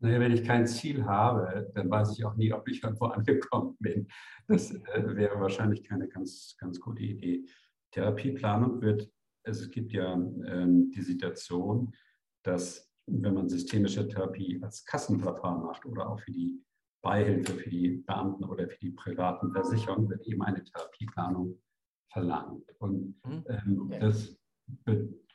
Naja, 0.00 0.18
wenn 0.18 0.32
ich 0.32 0.44
kein 0.44 0.66
Ziel 0.66 1.04
habe, 1.04 1.70
dann 1.74 1.90
weiß 1.90 2.16
ich 2.16 2.24
auch 2.24 2.34
nie, 2.34 2.52
ob 2.52 2.66
ich 2.68 2.82
irgendwo 2.82 3.04
angekommen 3.06 3.76
bin. 3.78 4.08
Das 4.48 4.72
äh, 4.72 5.16
wäre 5.16 5.38
wahrscheinlich 5.38 5.84
keine 5.84 6.08
ganz, 6.08 6.56
ganz 6.58 6.80
gute 6.80 7.02
Idee. 7.02 7.44
Therapieplanung 7.92 8.80
wird, 8.80 9.10
also 9.44 9.64
es 9.64 9.70
gibt 9.70 9.92
ja 9.92 10.14
ähm, 10.14 10.90
die 10.90 11.02
Situation, 11.02 11.94
dass 12.44 12.90
wenn 13.06 13.34
man 13.34 13.48
systemische 13.48 14.06
Therapie 14.08 14.60
als 14.62 14.84
Kassenverfahren 14.84 15.62
macht 15.62 15.84
oder 15.84 16.08
auch 16.08 16.20
für 16.20 16.30
die 16.30 16.62
Beihilfe 17.02 17.54
für 17.54 17.70
die 17.70 18.02
Beamten 18.06 18.44
oder 18.44 18.68
für 18.68 18.78
die 18.78 18.90
privaten 18.90 19.52
Versicherungen, 19.52 20.08
wird 20.08 20.26
eben 20.26 20.42
eine 20.42 20.62
Therapieplanung 20.62 21.60
verlangt. 22.12 22.64
Und 22.78 23.16
mhm. 23.24 23.44
ähm, 23.48 23.92
das, 24.00 24.36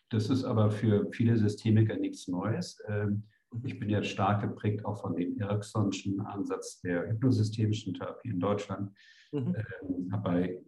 das 0.10 0.30
ist 0.30 0.44
aber 0.44 0.72
für 0.72 1.12
viele 1.12 1.38
Systemiker 1.38 1.96
nichts 1.96 2.28
Neues. 2.28 2.82
Ähm, 2.88 3.24
ich 3.64 3.80
bin 3.80 3.90
ja 3.90 4.04
stark 4.04 4.42
geprägt 4.42 4.86
auch 4.86 5.02
von 5.02 5.16
dem 5.16 5.40
Ericksonschen 5.40 6.20
Ansatz 6.22 6.82
der 6.82 7.08
hypnosystemischen 7.10 7.94
Therapie 7.94 8.30
in 8.30 8.40
Deutschland. 8.40 8.92
Mhm. 9.32 9.56
Ähm, 9.56 10.12
habe 10.12 10.24
bei 10.24 10.62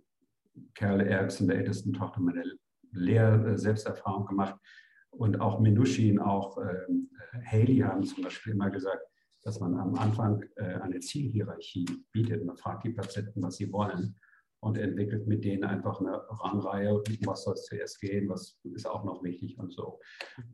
Kerle 0.74 1.06
Erickson, 1.06 1.48
der 1.48 1.58
ältesten 1.58 1.94
Tochter, 1.94 2.20
meine 2.22 2.44
Lehr-Selbsterfahrung 2.92 4.26
gemacht. 4.26 4.56
Und 5.12 5.40
auch 5.40 5.60
Minushin, 5.60 6.20
auch 6.20 6.58
ähm, 6.58 7.10
Haley 7.46 7.80
haben 7.80 8.04
zum 8.04 8.24
Beispiel 8.24 8.54
immer 8.54 8.70
gesagt, 8.70 9.04
dass 9.44 9.60
man 9.60 9.76
am 9.76 9.96
Anfang 9.96 10.44
äh, 10.56 10.76
eine 10.76 11.00
Zielhierarchie 11.00 11.86
bietet. 12.12 12.46
Man 12.46 12.58
fragt 12.58 12.84
die 12.84 12.92
Patienten, 12.92 13.42
was 13.42 13.58
sie 13.58 13.72
wollen. 13.72 14.16
Und 14.60 14.78
entwickelt 14.78 15.28
mit 15.28 15.44
denen 15.44 15.64
einfach 15.64 16.00
eine 16.00 16.24
Rangreihe, 16.30 17.02
was 17.26 17.44
soll 17.44 17.54
es 17.54 17.66
zuerst 17.66 18.00
gehen, 18.02 18.28
was 18.28 18.60
ist 18.64 18.88
auch 18.88 19.04
noch 19.04 19.24
wichtig 19.24 19.58
und 19.60 19.72
so. 19.72 20.00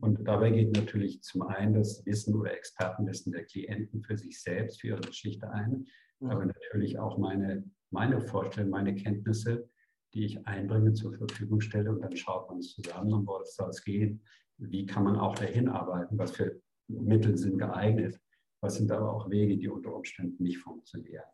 Und 0.00 0.26
dabei 0.26 0.50
geht 0.50 0.76
natürlich 0.76 1.22
zum 1.22 1.42
einen 1.42 1.74
das 1.74 2.04
Wissen 2.04 2.34
oder 2.34 2.54
Expertenwissen 2.54 3.32
der 3.32 3.44
Klienten 3.44 4.02
für 4.02 4.16
sich 4.16 4.42
selbst, 4.42 4.80
für 4.80 4.88
ihre 4.88 5.00
Geschichte 5.00 5.50
ein, 5.50 5.86
mhm. 6.20 6.30
aber 6.30 6.44
natürlich 6.46 6.98
auch 6.98 7.18
meine, 7.18 7.64
meine 7.90 8.20
Vorstellung, 8.20 8.70
meine 8.70 8.94
Kenntnisse, 8.94 9.68
die 10.12 10.26
ich 10.26 10.46
einbringe, 10.46 10.92
zur 10.92 11.14
Verfügung 11.14 11.60
stelle 11.60 11.90
und 11.90 12.02
dann 12.02 12.16
schaut 12.16 12.48
man 12.48 12.58
es 12.58 12.74
zusammen, 12.74 13.12
um 13.12 13.26
was 13.26 13.56
soll 13.56 13.70
es 13.70 13.82
gehen, 13.82 14.22
wie 14.58 14.86
kann 14.86 15.04
man 15.04 15.16
auch 15.16 15.34
dahin 15.34 15.68
arbeiten, 15.68 16.18
was 16.18 16.32
für 16.32 16.60
Mittel 16.88 17.36
sind 17.36 17.58
geeignet, 17.58 18.20
was 18.60 18.76
sind 18.76 18.92
aber 18.92 19.12
auch 19.12 19.30
Wege, 19.30 19.56
die 19.56 19.68
unter 19.68 19.94
Umständen 19.94 20.42
nicht 20.42 20.58
funktionieren. 20.58 21.24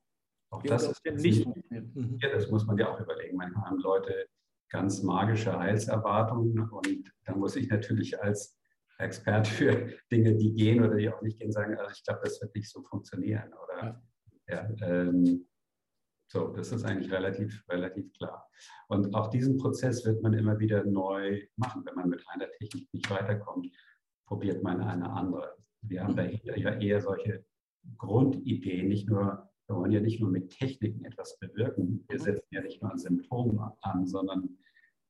Auch 0.50 0.62
das 0.62 0.88
ist 0.88 1.04
nicht, 1.04 1.46
mhm. 1.70 2.18
ja, 2.20 2.30
das 2.30 2.50
muss 2.50 2.66
man 2.66 2.76
ja 2.76 2.92
auch 2.92 3.00
überlegen. 3.00 3.36
Manchmal 3.36 3.66
haben 3.66 3.78
Leute 3.78 4.26
ganz 4.68 5.02
magische 5.02 5.56
Heilserwartungen 5.56 6.68
und 6.70 7.12
da 7.24 7.34
muss 7.34 7.56
ich 7.56 7.68
natürlich 7.68 8.20
als 8.20 8.58
Experte 8.98 9.50
für 9.50 9.88
Dinge, 10.10 10.36
die 10.36 10.52
gehen 10.54 10.84
oder 10.84 10.96
die 10.96 11.08
auch 11.08 11.22
nicht 11.22 11.38
gehen, 11.38 11.52
sagen, 11.52 11.76
also 11.76 11.90
ich 11.92 12.04
glaube, 12.04 12.20
das 12.24 12.40
wird 12.40 12.54
nicht 12.54 12.70
so 12.70 12.82
funktionieren. 12.82 13.50
Oder 13.64 14.02
ja. 14.48 14.70
ja 14.80 14.86
ähm, 14.86 15.46
so, 16.30 16.48
das 16.48 16.70
ist 16.70 16.84
eigentlich 16.84 17.10
relativ, 17.10 17.64
relativ 17.68 18.12
klar. 18.12 18.48
Und 18.88 19.14
auch 19.14 19.30
diesen 19.30 19.56
Prozess 19.56 20.04
wird 20.04 20.22
man 20.22 20.34
immer 20.34 20.58
wieder 20.58 20.84
neu 20.84 21.42
machen. 21.56 21.84
Wenn 21.84 21.94
man 21.94 22.08
mit 22.08 22.24
einer 22.28 22.50
Technik 22.52 22.92
nicht 22.92 23.10
weiterkommt, 23.10 23.68
probiert 24.26 24.62
man 24.62 24.80
eine 24.80 25.10
andere. 25.10 25.56
Wir 25.82 26.04
haben 26.04 26.14
dahinter 26.14 26.56
ja 26.56 26.78
eher 26.78 27.00
solche 27.00 27.44
Grundideen, 27.96 28.88
nicht 28.88 29.08
nur 29.08 29.49
wir 29.70 29.76
wollen 29.76 29.92
ja 29.92 30.00
nicht 30.00 30.20
nur 30.20 30.30
mit 30.30 30.50
Techniken 30.50 31.04
etwas 31.04 31.38
bewirken. 31.38 32.04
Wir 32.08 32.18
mhm. 32.18 32.22
setzen 32.24 32.48
ja 32.50 32.60
nicht 32.60 32.82
nur 32.82 32.90
an 32.90 32.98
Symptomen 32.98 33.60
an, 33.82 34.04
sondern 34.04 34.58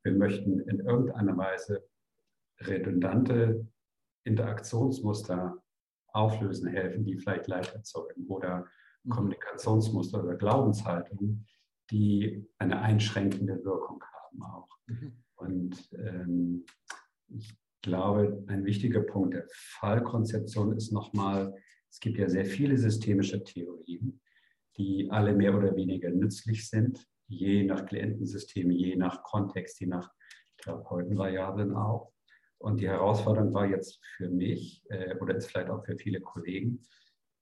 wir 0.05 0.13
möchten 0.13 0.61
in 0.61 0.81
irgendeiner 0.81 1.37
Weise 1.37 1.89
redundante 2.61 3.67
Interaktionsmuster 4.25 5.57
auflösen 6.09 6.69
helfen, 6.69 7.07
die 7.07 7.17
vielleicht 7.17 7.47
Leid 7.47 7.73
erzeugen 7.73 8.27
oder 8.27 8.67
mhm. 9.05 9.11
Kommunikationsmuster 9.11 10.23
oder 10.23 10.35
Glaubenshaltungen, 10.35 11.47
die 11.91 12.47
eine 12.59 12.83
einschränkende 12.83 13.65
Wirkung 13.65 14.05
haben 14.13 14.43
auch. 14.43 14.69
Mhm. 14.89 15.25
Und 15.37 15.89
ähm, 15.95 16.67
ich 17.29 17.57
glaube, 17.81 18.45
ein 18.49 18.67
wichtiger 18.67 19.01
Punkt 19.01 19.33
der 19.33 19.47
Fallkonzeption 19.51 20.77
ist 20.77 20.93
nochmal, 20.93 21.55
es 21.89 21.99
gibt 21.99 22.19
ja 22.19 22.29
sehr 22.29 22.45
viele 22.45 22.77
systemische 22.77 23.43
Theorien, 23.43 24.21
die 24.77 25.09
alle 25.11 25.35
mehr 25.35 25.57
oder 25.57 25.75
weniger 25.77 26.11
nützlich 26.11 26.69
sind, 26.69 27.07
je 27.29 27.65
nach 27.65 27.87
Klientensystem, 27.87 28.71
je 28.71 28.97
nach 28.97 29.23
Kontext, 29.23 29.81
je 29.81 29.87
nach 29.87 30.11
Therapeutenvariablen 30.59 31.75
auch. 31.75 32.13
Und 32.59 32.81
die 32.81 32.89
Herausforderung 32.89 33.55
war 33.55 33.67
jetzt 33.67 34.01
für 34.17 34.29
mich 34.29 34.85
äh, 34.91 35.17
oder 35.19 35.35
ist 35.35 35.47
vielleicht 35.47 35.71
auch 35.71 35.85
für 35.85 35.97
viele 35.97 36.21
Kollegen, 36.21 36.83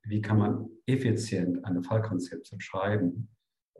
wie 0.05 0.21
kann 0.21 0.39
man 0.39 0.69
effizient 0.87 1.65
eine 1.65 1.83
Fallkonzeption 1.83 2.61
schreiben, 2.61 3.29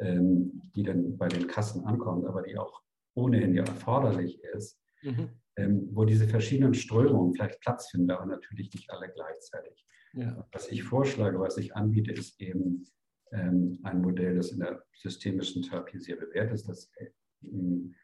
ähm, 0.01 0.63
die 0.75 0.83
dann 0.83 1.17
bei 1.17 1.29
den 1.29 1.47
Kassen 1.47 1.85
ankommt, 1.85 2.27
aber 2.27 2.43
die 2.43 2.59
auch 2.59 2.83
ohnehin 3.15 3.55
ja 3.55 3.65
erforderlich 3.65 4.43
ist, 4.55 4.81
mhm. 5.03 5.31
ähm, 5.57 5.89
wo 5.93 6.05
diese 6.05 6.27
verschiedenen 6.27 6.75
Strömungen 6.75 7.35
vielleicht 7.35 7.61
Platz 7.61 7.91
finden, 7.91 8.11
aber 8.11 8.27
natürlich 8.27 8.73
nicht 8.73 8.91
alle 8.91 9.09
gleichzeitig. 9.09 9.87
Ja. 10.15 10.47
Was 10.53 10.69
ich 10.69 10.83
vorschlage, 10.83 11.39
was 11.39 11.57
ich 11.57 11.77
anbiete, 11.77 12.13
ist 12.13 12.41
eben 12.41 12.85
ein 13.33 14.01
Modell, 14.01 14.37
das 14.37 14.53
in 14.53 14.61
der 14.61 14.83
systemischen 14.95 15.63
Therapie 15.63 15.99
sehr 15.99 16.17
bewährt 16.17 16.53
ist, 16.53 16.69
das 16.69 16.91
ähm, 17.43 17.95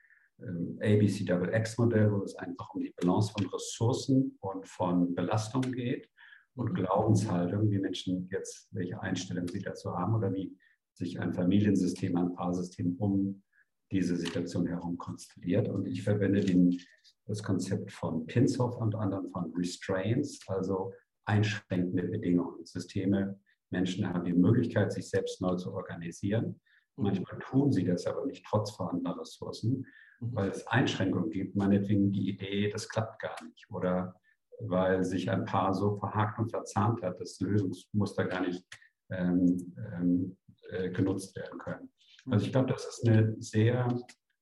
ABCXX-Modell, 0.81 2.13
wo 2.13 2.23
es 2.23 2.35
einfach 2.37 2.75
um 2.75 2.83
die 2.83 2.95
Balance 2.97 3.33
von 3.33 3.47
Ressourcen 3.47 4.37
und 4.41 4.67
von 4.67 5.15
Belastung 5.15 5.63
geht 5.63 6.09
und 6.55 6.71
mhm. 6.71 6.75
Glaubenshaltung, 6.75 7.71
wie 7.71 7.79
Menschen 7.79 8.29
jetzt, 8.31 8.69
welche 8.73 9.01
Einstellungen 9.01 9.49
sie 9.49 9.63
dazu 9.63 9.97
haben 9.97 10.15
oder 10.15 10.33
wie 10.33 10.57
sich 10.95 11.21
ein 11.21 11.33
Familiensystem, 11.33 12.17
ein 12.17 12.35
Paarsystem 12.35 12.97
um 12.99 13.43
diese 13.91 14.17
Situation 14.17 14.67
herum 14.67 14.97
konstelliert. 14.97 15.69
Und 15.69 15.87
ich 15.87 16.03
verwende 16.03 16.41
den, 16.41 16.79
das 17.27 17.43
Konzept 17.43 17.93
von 17.93 18.27
Pinshoff 18.27 18.77
und 18.77 18.95
anderen 18.95 19.31
von 19.31 19.53
Restraints, 19.57 20.41
also 20.49 20.93
einschränkende 21.27 22.05
Bedingungen, 22.05 22.65
Systeme, 22.65 23.39
Menschen 23.75 24.09
haben 24.09 24.25
die 24.25 24.33
Möglichkeit, 24.33 24.93
sich 24.93 25.09
selbst 25.11 25.41
neu 25.41 25.57
zu 25.57 25.73
organisieren. 25.75 26.61
Mhm. 26.97 27.05
Manchmal 27.05 27.39
tun 27.41 27.73
sie 27.73 27.85
das 27.85 28.07
aber 28.07 28.25
nicht 28.25 28.45
trotz 28.49 28.71
vorhandener 28.71 29.19
Ressourcen, 29.19 29.87
mhm. 30.21 30.35
weil 30.35 30.49
es 30.51 30.67
Einschränkungen 30.69 31.31
gibt. 31.31 31.57
Meinetwegen 31.57 32.13
die 32.13 32.29
Idee, 32.29 32.71
das 32.71 32.89
klappt 32.89 33.21
gar 33.21 33.37
nicht. 33.45 33.67
Oder 33.71 34.15
weil 34.61 35.03
sich 35.03 35.29
ein 35.31 35.45
Paar 35.45 35.75
so 35.75 35.97
verhakt 35.97 36.39
und 36.39 36.51
verzahnt 36.51 37.03
hat, 37.03 37.21
dass 37.21 37.41
Lösungsmuster 37.41 38.25
gar 38.27 38.43
nicht 38.43 38.65
ähm, 39.11 39.75
ähm, 39.93 40.37
äh, 40.71 40.91
genutzt 40.91 41.37
werden 41.37 41.59
können. 41.59 41.91
Also 42.31 42.47
ich 42.47 42.53
glaube, 42.53 42.73
das 42.73 42.87
ist 42.87 43.09
eine 43.09 43.35
sehr, 43.41 43.89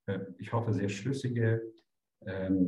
äh, 0.07 0.21
ich 0.39 0.53
hoffe, 0.53 0.73
sehr 0.73 0.91
schlüssige 0.91 1.72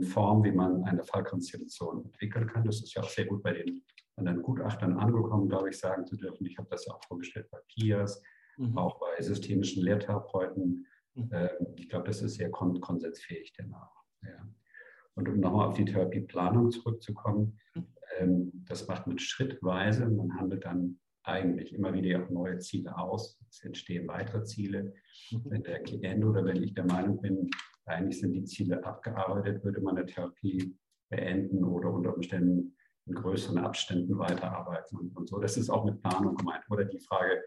Form, 0.03 0.43
wie 0.43 0.53
man 0.53 0.85
eine 0.85 1.05
Fallkonstellation 1.05 2.05
entwickeln 2.05 2.47
kann. 2.49 2.65
Das 2.65 2.83
ist 2.83 2.95
ja 2.95 3.03
auch 3.03 3.09
sehr 3.09 3.27
gut 3.27 3.43
bei 3.43 3.53
den 3.53 3.85
an 4.17 4.27
den 4.27 4.43
Gutachtern 4.43 4.99
angekommen, 4.99 5.49
glaube 5.49 5.71
ich, 5.71 5.79
sagen 5.79 6.07
zu 6.07 6.17
dürfen. 6.17 6.47
Ich 6.47 6.57
habe 6.59 6.69
das 6.71 6.87
ja 6.87 6.95
auch 6.95 7.03
vorgestellt 7.05 7.49
bei 7.51 7.59
PIAS, 7.69 8.23
mhm. 8.57 8.77
auch 8.79 9.01
bei 9.01 9.21
systemischen 9.21 9.83
Lehrtherapeuten. 9.83 10.87
Mhm. 11.15 11.31
Ähm, 11.33 11.67
ich 11.77 11.89
glaube, 11.89 12.07
das 12.07 12.23
ist 12.23 12.35
sehr 12.35 12.51
kon 12.51 12.81
konsensfähig 12.81 13.53
danach. 13.57 13.91
Ja. 14.23 14.49
Und 15.15 15.29
um 15.29 15.41
nochmal 15.41 15.69
auf 15.69 15.77
die 15.77 15.85
Therapieplanung 15.85 16.71
zurückzukommen, 16.71 17.59
mhm. 17.75 17.87
ähm, 18.19 18.53
das 18.67 18.87
macht 18.87 19.07
man 19.07 19.19
schrittweise. 19.19 20.09
Man 20.09 20.37
handelt 20.39 20.65
dann 20.65 20.99
eigentlich 21.25 21.73
immer 21.73 21.93
wieder 21.95 22.31
neue 22.31 22.59
Ziele 22.59 22.97
aus. 22.97 23.41
Es 23.49 23.63
entstehen 23.63 24.07
weitere 24.07 24.45
Ziele. 24.45 24.95
Mhm. 25.31 25.43
Wenn 25.47 25.63
der 25.65 25.83
Klient 25.83 26.25
oder 26.25 26.45
wenn 26.45 26.63
ich 26.63 26.75
der 26.75 26.85
Meinung 26.85 27.21
bin, 27.21 27.51
eigentlich 27.87 28.21
sind 28.21 28.33
die 28.33 28.45
Ziele 28.45 28.85
abgearbeitet, 28.85 29.65
würde 29.65 29.81
man 29.81 29.97
eine 29.97 30.07
Therapie 30.07 30.77
beenden 31.11 31.65
oder 31.65 31.91
unter 31.93 32.15
Umständen 32.15 32.77
in 33.07 33.15
größeren 33.15 33.59
Abständen 33.59 34.19
weiterarbeiten 34.19 34.97
und, 34.99 35.17
und 35.17 35.29
so. 35.29 35.39
Das 35.39 35.57
ist 35.57 35.69
auch 35.69 35.85
mit 35.85 36.01
Planung 36.01 36.37
gemeint. 36.37 36.65
Oder 36.71 36.85
die 36.85 37.01
Frage, 37.01 37.43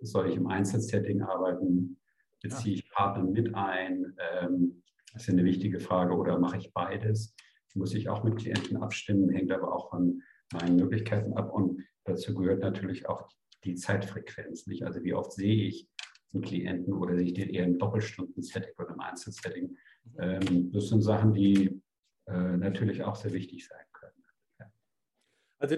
soll 0.00 0.30
ich 0.30 0.36
im 0.36 0.46
Einzelsetting 0.46 1.22
arbeiten? 1.22 1.98
Beziehe 2.40 2.76
ich 2.76 2.88
Partner 2.90 3.24
mit 3.24 3.54
ein? 3.54 4.16
Ähm, 4.32 4.82
das 5.12 5.22
ist 5.22 5.30
eine 5.30 5.44
wichtige 5.44 5.80
Frage. 5.80 6.14
Oder 6.14 6.38
mache 6.38 6.58
ich 6.58 6.72
beides? 6.72 7.34
Muss 7.74 7.94
ich 7.94 8.08
auch 8.08 8.22
mit 8.22 8.36
Klienten 8.36 8.76
abstimmen, 8.76 9.30
hängt 9.30 9.50
aber 9.50 9.74
auch 9.74 9.90
von 9.90 10.22
meinen 10.52 10.76
Möglichkeiten 10.76 11.34
ab. 11.34 11.52
Und 11.52 11.84
dazu 12.04 12.34
gehört 12.34 12.60
natürlich 12.60 13.08
auch 13.08 13.28
die 13.64 13.74
Zeitfrequenz. 13.74 14.66
Nicht? 14.66 14.84
Also 14.84 15.02
wie 15.02 15.14
oft 15.14 15.32
sehe 15.32 15.66
ich 15.66 15.88
einen 16.32 16.42
Klienten 16.42 16.94
oder 16.94 17.14
sehe 17.16 17.26
ich 17.26 17.34
den 17.34 17.50
eher 17.50 17.64
im 17.64 17.78
Doppelstunden-Setting 17.78 18.74
oder 18.78 18.90
im 18.90 19.00
Einzelsetting? 19.00 19.76
Ähm, 20.18 20.70
das 20.72 20.88
sind 20.88 21.02
Sachen, 21.02 21.34
die 21.34 21.80
äh, 22.26 22.56
natürlich 22.56 23.02
auch 23.02 23.16
sehr 23.16 23.32
wichtig 23.32 23.66
sein 23.66 23.80
also 25.60 25.76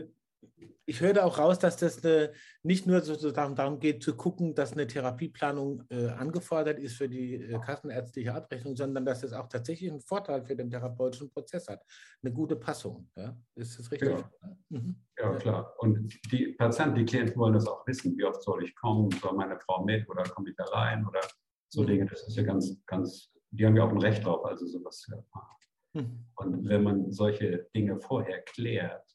ich 0.85 1.00
höre 1.00 1.25
auch 1.25 1.38
raus, 1.38 1.59
dass 1.59 1.76
das 1.76 2.04
eine, 2.04 2.33
nicht 2.62 2.87
nur 2.87 3.00
sozusagen 3.00 3.54
darum 3.54 3.78
geht, 3.78 4.02
zu 4.02 4.16
gucken, 4.16 4.54
dass 4.54 4.73
eine 4.73 4.87
Therapieplanung 4.87 5.85
äh, 5.90 6.09
angefordert 6.09 6.78
ist 6.78 6.97
für 6.97 7.09
die 7.09 7.35
äh, 7.35 7.59
kassenärztliche 7.61 8.35
Abrechnung, 8.35 8.76
sondern 8.76 9.04
dass 9.04 9.23
es 9.23 9.33
auch 9.33 9.49
tatsächlich 9.49 9.90
einen 9.90 10.00
Vorteil 10.00 10.45
für 10.45 10.57
den 10.57 10.71
therapeutischen 10.71 11.31
Prozess 11.31 11.69
hat. 11.69 11.83
Eine 12.23 12.33
gute 12.33 12.57
Passung. 12.57 13.09
Ja? 13.16 13.37
Ist 13.54 13.78
das 13.78 13.90
richtig? 13.90 14.11
Ja, 14.11 14.31
mhm. 14.71 14.97
ja 15.19 15.35
klar. 15.37 15.75
Und 15.78 16.19
die 16.33 16.49
Patienten, 16.59 16.97
die 16.97 17.04
Klienten 17.04 17.37
wollen 17.37 17.54
das 17.54 17.66
auch 17.66 17.87
wissen. 17.87 18.16
Wie 18.19 18.25
oft 18.25 18.42
soll 18.42 18.64
ich 18.64 18.75
kommen? 18.75 19.11
Soll 19.12 19.35
meine 19.35 19.59
Frau 19.61 19.85
mit 19.85 20.09
oder 20.09 20.25
komme 20.25 20.50
ich 20.50 20.59
allein? 20.59 21.07
Oder 21.07 21.21
so 21.69 21.83
mhm. 21.83 21.87
Dinge. 21.87 22.07
Das 22.07 22.26
ist 22.26 22.37
ja 22.37 22.42
ganz, 22.42 22.76
ganz, 22.87 23.33
die 23.50 23.64
haben 23.64 23.76
ja 23.76 23.85
auch 23.85 23.90
ein 23.90 23.99
Recht 23.99 24.25
drauf, 24.25 24.45
also 24.45 24.66
sowas 24.66 24.99
zu 24.99 25.12
erfahren. 25.12 25.57
Mhm. 25.95 26.26
Und 26.37 26.69
wenn 26.69 26.83
man 26.83 27.12
solche 27.12 27.69
Dinge 27.75 28.00
vorher 28.00 28.42
klärt, 28.42 29.12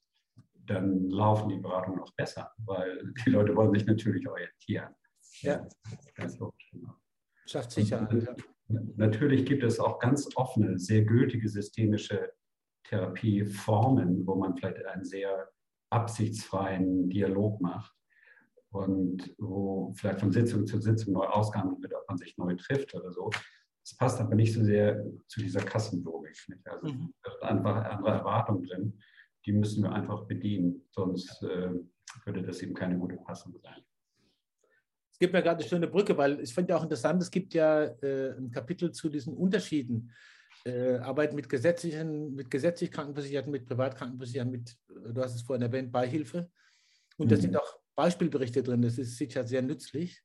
dann 0.67 1.09
laufen 1.09 1.49
die 1.49 1.57
Beratungen 1.57 2.01
auch 2.01 2.13
besser, 2.15 2.51
weil 2.65 3.13
die 3.25 3.29
Leute 3.31 3.55
wollen 3.55 3.73
sich 3.73 3.85
natürlich 3.85 4.27
orientieren. 4.27 4.93
Ja, 5.41 5.67
ganz 6.15 6.37
logisch. 6.39 6.69
Genau. 6.71 6.93
Schafft 7.45 7.71
Sicherheit. 7.71 8.35
Natürlich 8.67 9.45
gibt 9.45 9.63
es 9.63 9.79
auch 9.79 9.99
ganz 9.99 10.27
offene, 10.35 10.77
sehr 10.77 11.05
gültige 11.05 11.47
systemische 11.47 12.33
Therapieformen, 12.83 14.27
wo 14.27 14.35
man 14.35 14.55
vielleicht 14.55 14.85
einen 14.85 15.05
sehr 15.05 15.49
absichtsfreien 15.89 17.09
Dialog 17.09 17.61
macht 17.61 17.93
und 18.71 19.33
wo 19.37 19.93
vielleicht 19.95 20.19
von 20.19 20.31
Sitzung 20.31 20.67
zu 20.67 20.81
Sitzung 20.81 21.13
neu 21.13 21.25
ausgehandelt 21.25 21.81
wird, 21.81 21.93
ob 21.93 22.07
man 22.09 22.17
sich 22.17 22.37
neu 22.37 22.55
trifft 22.55 22.93
oder 22.93 23.11
so. 23.11 23.29
Das 23.83 23.95
passt 23.95 24.19
aber 24.19 24.35
nicht 24.35 24.53
so 24.53 24.63
sehr 24.63 25.05
zu 25.27 25.39
dieser 25.39 25.61
Kassenlogik. 25.61 26.37
Nicht? 26.49 26.67
Also 26.67 26.93
mhm. 26.93 27.13
einfach 27.39 27.85
andere 27.85 28.11
Erwartungen 28.11 28.63
drin 28.63 28.99
die 29.45 29.53
müssen 29.53 29.83
wir 29.83 29.91
einfach 29.91 30.25
bedienen, 30.25 30.83
sonst 30.89 31.41
äh, 31.43 31.71
würde 32.25 32.43
das 32.43 32.61
eben 32.61 32.73
keine 32.73 32.97
gute 32.97 33.17
Passung 33.17 33.57
sein. 33.61 33.81
Es 35.11 35.19
gibt 35.19 35.33
mir 35.33 35.41
gerade 35.41 35.59
eine 35.61 35.67
schöne 35.67 35.87
Brücke, 35.87 36.15
weil 36.15 36.39
ich 36.41 36.53
finde 36.53 36.73
ja 36.73 36.77
auch 36.77 36.83
interessant, 36.83 37.21
es 37.21 37.31
gibt 37.31 37.53
ja 37.53 37.85
äh, 37.85 38.37
ein 38.37 38.51
Kapitel 38.51 38.91
zu 38.91 39.09
diesen 39.09 39.35
Unterschieden. 39.35 40.11
Äh, 40.63 40.97
Arbeit 40.97 41.33
mit 41.33 41.49
gesetzlichen, 41.49 42.35
mit 42.35 42.51
gesetzlich 42.51 42.91
Krankenversicherten, 42.91 43.51
mit 43.51 43.65
Privatkrankenversicherten, 43.65 44.51
mit, 44.51 44.77
du 44.87 45.21
hast 45.21 45.35
es 45.35 45.41
vorhin 45.41 45.63
erwähnt, 45.63 45.91
Beihilfe. 45.91 46.49
Und 47.17 47.27
mhm. 47.27 47.29
da 47.29 47.37
sind 47.37 47.57
auch 47.57 47.79
Beispielberichte 47.95 48.61
drin. 48.61 48.81
Das 48.81 48.97
ist 48.97 49.17
sicher 49.17 49.43
sehr 49.43 49.61
nützlich. 49.61 50.21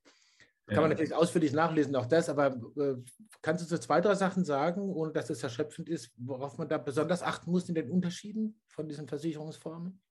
Kann 0.65 0.83
man 0.83 0.89
natürlich 0.91 1.13
ausführlich 1.13 1.51
nachlesen, 1.51 1.95
auch 1.95 2.05
das, 2.05 2.29
aber 2.29 2.55
äh, 2.77 2.95
kannst 3.41 3.63
du 3.63 3.67
so 3.67 3.77
zwei, 3.77 3.99
drei 3.99 4.15
Sachen 4.15 4.45
sagen, 4.45 4.81
ohne 4.81 5.11
dass 5.11 5.29
es 5.29 5.43
erschöpfend 5.43 5.89
ist, 5.89 6.13
worauf 6.17 6.57
man 6.57 6.69
da 6.69 6.77
besonders 6.77 7.21
achten 7.21 7.51
muss 7.51 7.67
in 7.67 7.75
den 7.75 7.89
Unterschieden 7.89 8.61
von 8.69 8.87
diesen 8.87 9.07
Versicherungsformen? 9.07 10.01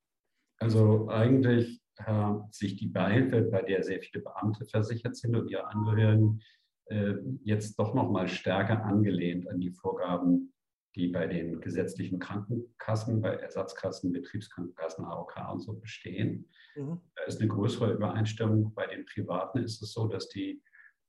Also 0.59 1.09
eigentlich 1.09 1.82
hat 1.99 2.54
sich 2.54 2.76
die 2.76 2.87
Beihilfe, 2.87 3.42
bei 3.42 3.62
der 3.62 3.82
sehr 3.82 4.00
viele 4.00 4.23
Beamte 4.23 4.66
versichert 4.66 5.16
sind 5.16 5.35
und 5.37 5.49
ihre 5.49 5.66
Angehörigen, 5.66 6.42
äh, 6.87 7.14
jetzt 7.44 7.78
doch 7.78 7.94
noch 7.94 8.11
mal 8.11 8.28
stärker 8.28 8.85
angelehnt 8.85 9.49
an 9.49 9.59
die 9.59 9.73
Vorgaben, 9.73 10.51
die 10.94 11.08
bei 11.08 11.26
den 11.26 11.61
gesetzlichen 11.61 12.18
Krankenkassen, 12.18 13.20
bei 13.22 13.34
Ersatzkassen, 13.37 14.12
Betriebskrankenkassen, 14.12 15.04
AOK 15.04 15.37
und 15.50 15.61
so 15.61 15.75
bestehen. 15.75 16.50
Mhm. 16.76 17.00
Da 17.14 17.25
ist 17.25 17.40
eine 17.40 17.49
größere 17.49 17.92
Übereinstimmung. 17.92 18.75
Bei 18.75 18.87
den 18.87 19.06
Privaten 19.06 19.58
ist 19.58 19.82
es 19.82 19.92
so, 19.92 20.06
dass 20.06 20.28
die 20.28 20.62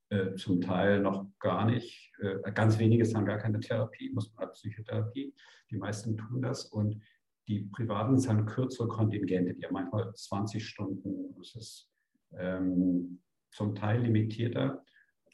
äh, 0.09 0.35
zum 0.35 0.61
Teil 0.61 1.01
noch 1.01 1.27
gar 1.39 1.65
nicht, 1.65 2.13
äh, 2.19 2.51
ganz 2.51 2.79
wenige 2.79 3.03
haben 3.13 3.25
gar 3.25 3.39
keine 3.39 3.59
Therapie, 3.59 4.11
muss 4.13 4.33
man 4.35 4.51
Psychotherapie. 4.51 5.33
Die 5.69 5.77
meisten 5.77 6.17
tun 6.17 6.41
das 6.41 6.65
und 6.65 7.01
die 7.47 7.61
Privaten 7.73 8.17
zahlen 8.19 8.45
kürzere 8.45 8.87
Kontingente, 8.87 9.53
die 9.53 9.65
haben 9.65 9.73
manchmal 9.73 10.13
20 10.13 10.65
Stunden. 10.65 11.35
Das 11.37 11.55
ist 11.55 11.91
ähm, 12.37 13.21
zum 13.51 13.75
Teil 13.75 14.01
limitierter. 14.01 14.83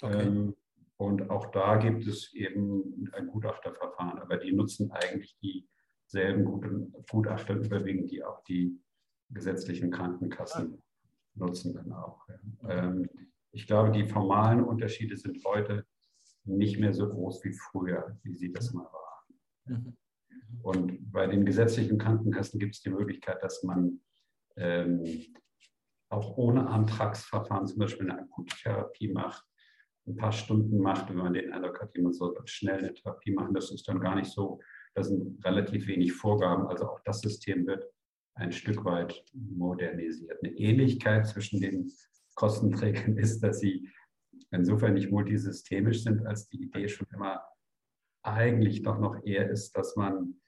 Okay. 0.02 0.28
Ähm, 0.28 0.56
und 1.00 1.30
auch 1.30 1.46
da 1.52 1.78
gibt 1.78 2.06
es 2.08 2.34
eben 2.34 3.10
ein 3.14 3.28
Gutachterverfahren, 3.28 4.20
aber 4.20 4.36
die 4.36 4.52
nutzen 4.52 4.92
eigentlich 4.92 5.38
dieselben 5.40 6.44
Gutachter 7.10 7.56
überwiegend, 7.56 8.12
die 8.12 8.22
auch 8.22 8.44
die 8.44 8.78
gesetzlichen 9.30 9.92
Krankenkassen 9.92 10.84
nutzen 11.36 11.74
dann 11.74 11.94
auch. 11.94 12.28
Ähm, 12.68 13.10
ich 13.54 13.66
glaube, 13.66 13.92
die 13.92 14.10
formalen 14.10 14.62
Unterschiede 14.62 15.16
sind 15.16 15.42
heute 15.46 15.86
nicht 16.44 16.80
mehr 16.80 16.94
so 16.94 17.08
groß 17.08 17.46
wie 17.46 17.54
früher, 17.54 18.20
wie 18.24 18.36
sie 18.36 18.52
das 18.52 18.74
mal 18.74 18.90
waren. 18.92 19.98
Und 20.64 21.12
bei 21.14 21.28
den 21.28 21.46
gesetzlichen 21.46 21.98
Krankenkassen 21.98 22.60
gibt 22.60 22.76
es 22.76 22.82
die 22.82 22.90
Möglichkeit, 22.90 23.42
dass 23.42 23.64
man 23.64 24.02
ähm, 24.58 25.06
auch 26.10 26.36
ohne 26.36 26.68
Antragsverfahren 26.68 27.68
zum 27.68 27.80
Beispiel 27.80 28.12
eine 28.12 28.20
Akuttherapie 28.20 29.14
macht, 29.14 29.49
ein 30.10 30.16
paar 30.16 30.32
Stunden 30.32 30.80
macht, 30.80 31.10
wenn 31.10 31.18
man 31.18 31.34
den 31.34 31.54
Eindruck 31.54 31.82
hat, 31.82 31.96
jemand 31.96 32.16
soll 32.16 32.36
schnell 32.46 32.80
eine 32.80 32.94
Therapie 32.94 33.32
machen. 33.32 33.54
Das 33.54 33.72
ist 33.72 33.88
dann 33.88 34.00
gar 34.00 34.16
nicht 34.16 34.32
so, 34.32 34.60
da 34.96 35.04
sind 35.04 35.44
relativ 35.46 35.88
wenig 35.88 36.14
Vorgaben. 36.14 36.68
Also 36.68 36.90
auch 36.90 37.00
das 37.06 37.22
System 37.22 37.66
wird 37.68 37.86
ein 38.36 38.52
Stück 38.52 38.84
weit 38.86 39.24
modernisiert. 39.34 40.40
Eine 40.44 40.54
Ähnlichkeit 40.54 41.28
zwischen 41.28 41.62
den 41.62 41.92
Kostenträgern 42.36 43.18
ist, 43.18 43.42
dass 43.42 43.60
sie 43.60 43.90
insofern 44.52 44.96
nicht 44.96 45.12
multisystemisch 45.12 46.04
sind, 46.04 46.26
als 46.26 46.50
die 46.50 46.64
Idee 46.64 46.88
schon 46.88 47.08
immer 47.14 47.42
eigentlich 48.24 48.82
doch 48.82 49.00
noch 49.00 49.24
eher 49.24 49.50
ist, 49.50 49.78
dass 49.78 49.96
man 49.96 50.42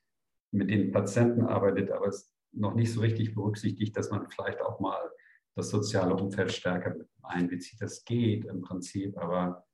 mit 0.51 0.69
den 0.69 0.91
Patienten 0.91 1.43
arbeitet, 1.43 1.91
aber 1.91 2.07
es 2.07 2.33
noch 2.51 2.75
nicht 2.75 2.91
so 2.91 2.99
richtig 2.99 3.33
berücksichtigt, 3.33 3.95
dass 3.95 4.11
man 4.11 4.29
vielleicht 4.29 4.61
auch 4.61 4.79
mal 4.79 5.11
das 5.55 5.69
soziale 5.69 6.15
Umfeld 6.15 6.51
stärker 6.51 6.95
einbezieht. 7.23 7.81
Das 7.81 8.03
geht 8.03 8.45
im 8.45 8.61
Prinzip, 8.61 9.17
aber 9.17 9.65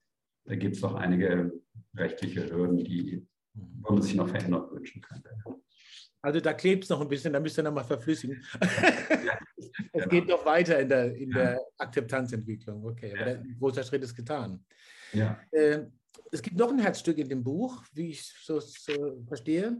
da 0.45 0.55
gibt 0.55 0.75
es 0.75 0.81
noch 0.81 0.95
einige 0.95 1.51
rechtliche 1.95 2.49
Hürden, 2.49 2.77
die 2.83 3.27
wo 3.79 3.93
man 3.93 4.01
sich 4.01 4.15
noch 4.15 4.29
verändern 4.29 4.69
wünschen 4.71 5.01
könnte. 5.01 5.29
Also 6.21 6.39
da 6.39 6.53
klebt 6.53 6.83
es 6.83 6.89
noch 6.89 7.01
ein 7.01 7.07
bisschen, 7.07 7.33
da 7.33 7.39
müsst 7.39 7.57
ihr 7.57 7.63
nochmal 7.63 7.83
verflüssigen. 7.83 8.43
Ja, 9.25 9.39
es 9.57 9.71
genau. 9.91 10.07
geht 10.07 10.27
noch 10.27 10.45
weiter 10.45 10.79
in 10.79 10.89
der, 10.89 11.15
in 11.15 11.31
der 11.31 11.59
Akzeptanzentwicklung. 11.77 12.83
Okay, 12.85 13.13
aber 13.15 13.31
ein 13.31 13.55
großer 13.59 13.83
Schritt 13.83 14.03
ist 14.03 14.15
getan. 14.15 14.63
Ja. 15.13 15.39
Äh, 15.51 15.85
es 16.31 16.41
gibt 16.41 16.57
noch 16.57 16.69
ein 16.69 16.79
Herzstück 16.79 17.17
in 17.17 17.29
dem 17.29 17.43
Buch, 17.43 17.83
wie 17.93 18.09
ich 18.09 18.23
so, 18.23 18.59
so 18.59 19.23
verstehe, 19.27 19.79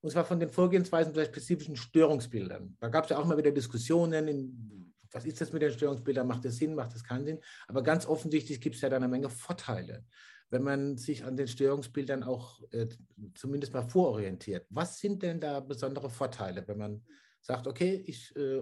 und 0.00 0.10
zwar 0.10 0.24
von 0.24 0.38
den 0.38 0.50
Vorgehensweisen 0.50 1.12
bei 1.12 1.24
spezifischen 1.24 1.74
Störungsbildern. 1.74 2.76
Da 2.78 2.88
gab 2.88 3.04
es 3.04 3.10
ja 3.10 3.18
auch 3.18 3.24
mal 3.24 3.36
wieder 3.36 3.50
Diskussionen, 3.50 4.28
in, 4.28 4.77
was 5.12 5.24
ist 5.24 5.40
das 5.40 5.52
mit 5.52 5.62
den 5.62 5.72
Störungsbildern, 5.72 6.26
macht 6.26 6.44
das 6.44 6.56
Sinn, 6.56 6.74
macht 6.74 6.94
das 6.94 7.04
keinen 7.04 7.24
Sinn, 7.24 7.40
aber 7.66 7.82
ganz 7.82 8.06
offensichtlich 8.06 8.60
gibt 8.60 8.76
es 8.76 8.82
ja 8.82 8.88
da 8.88 8.96
eine 8.96 9.08
Menge 9.08 9.30
Vorteile, 9.30 10.04
wenn 10.50 10.62
man 10.62 10.96
sich 10.96 11.24
an 11.24 11.36
den 11.36 11.48
Störungsbildern 11.48 12.22
auch 12.22 12.62
äh, 12.72 12.88
zumindest 13.34 13.72
mal 13.72 13.82
vororientiert. 13.82 14.66
Was 14.70 14.98
sind 14.98 15.22
denn 15.22 15.40
da 15.40 15.60
besondere 15.60 16.10
Vorteile, 16.10 16.66
wenn 16.66 16.78
man 16.78 17.02
sagt, 17.40 17.66
okay, 17.66 18.02
ich 18.06 18.34
äh, 18.36 18.60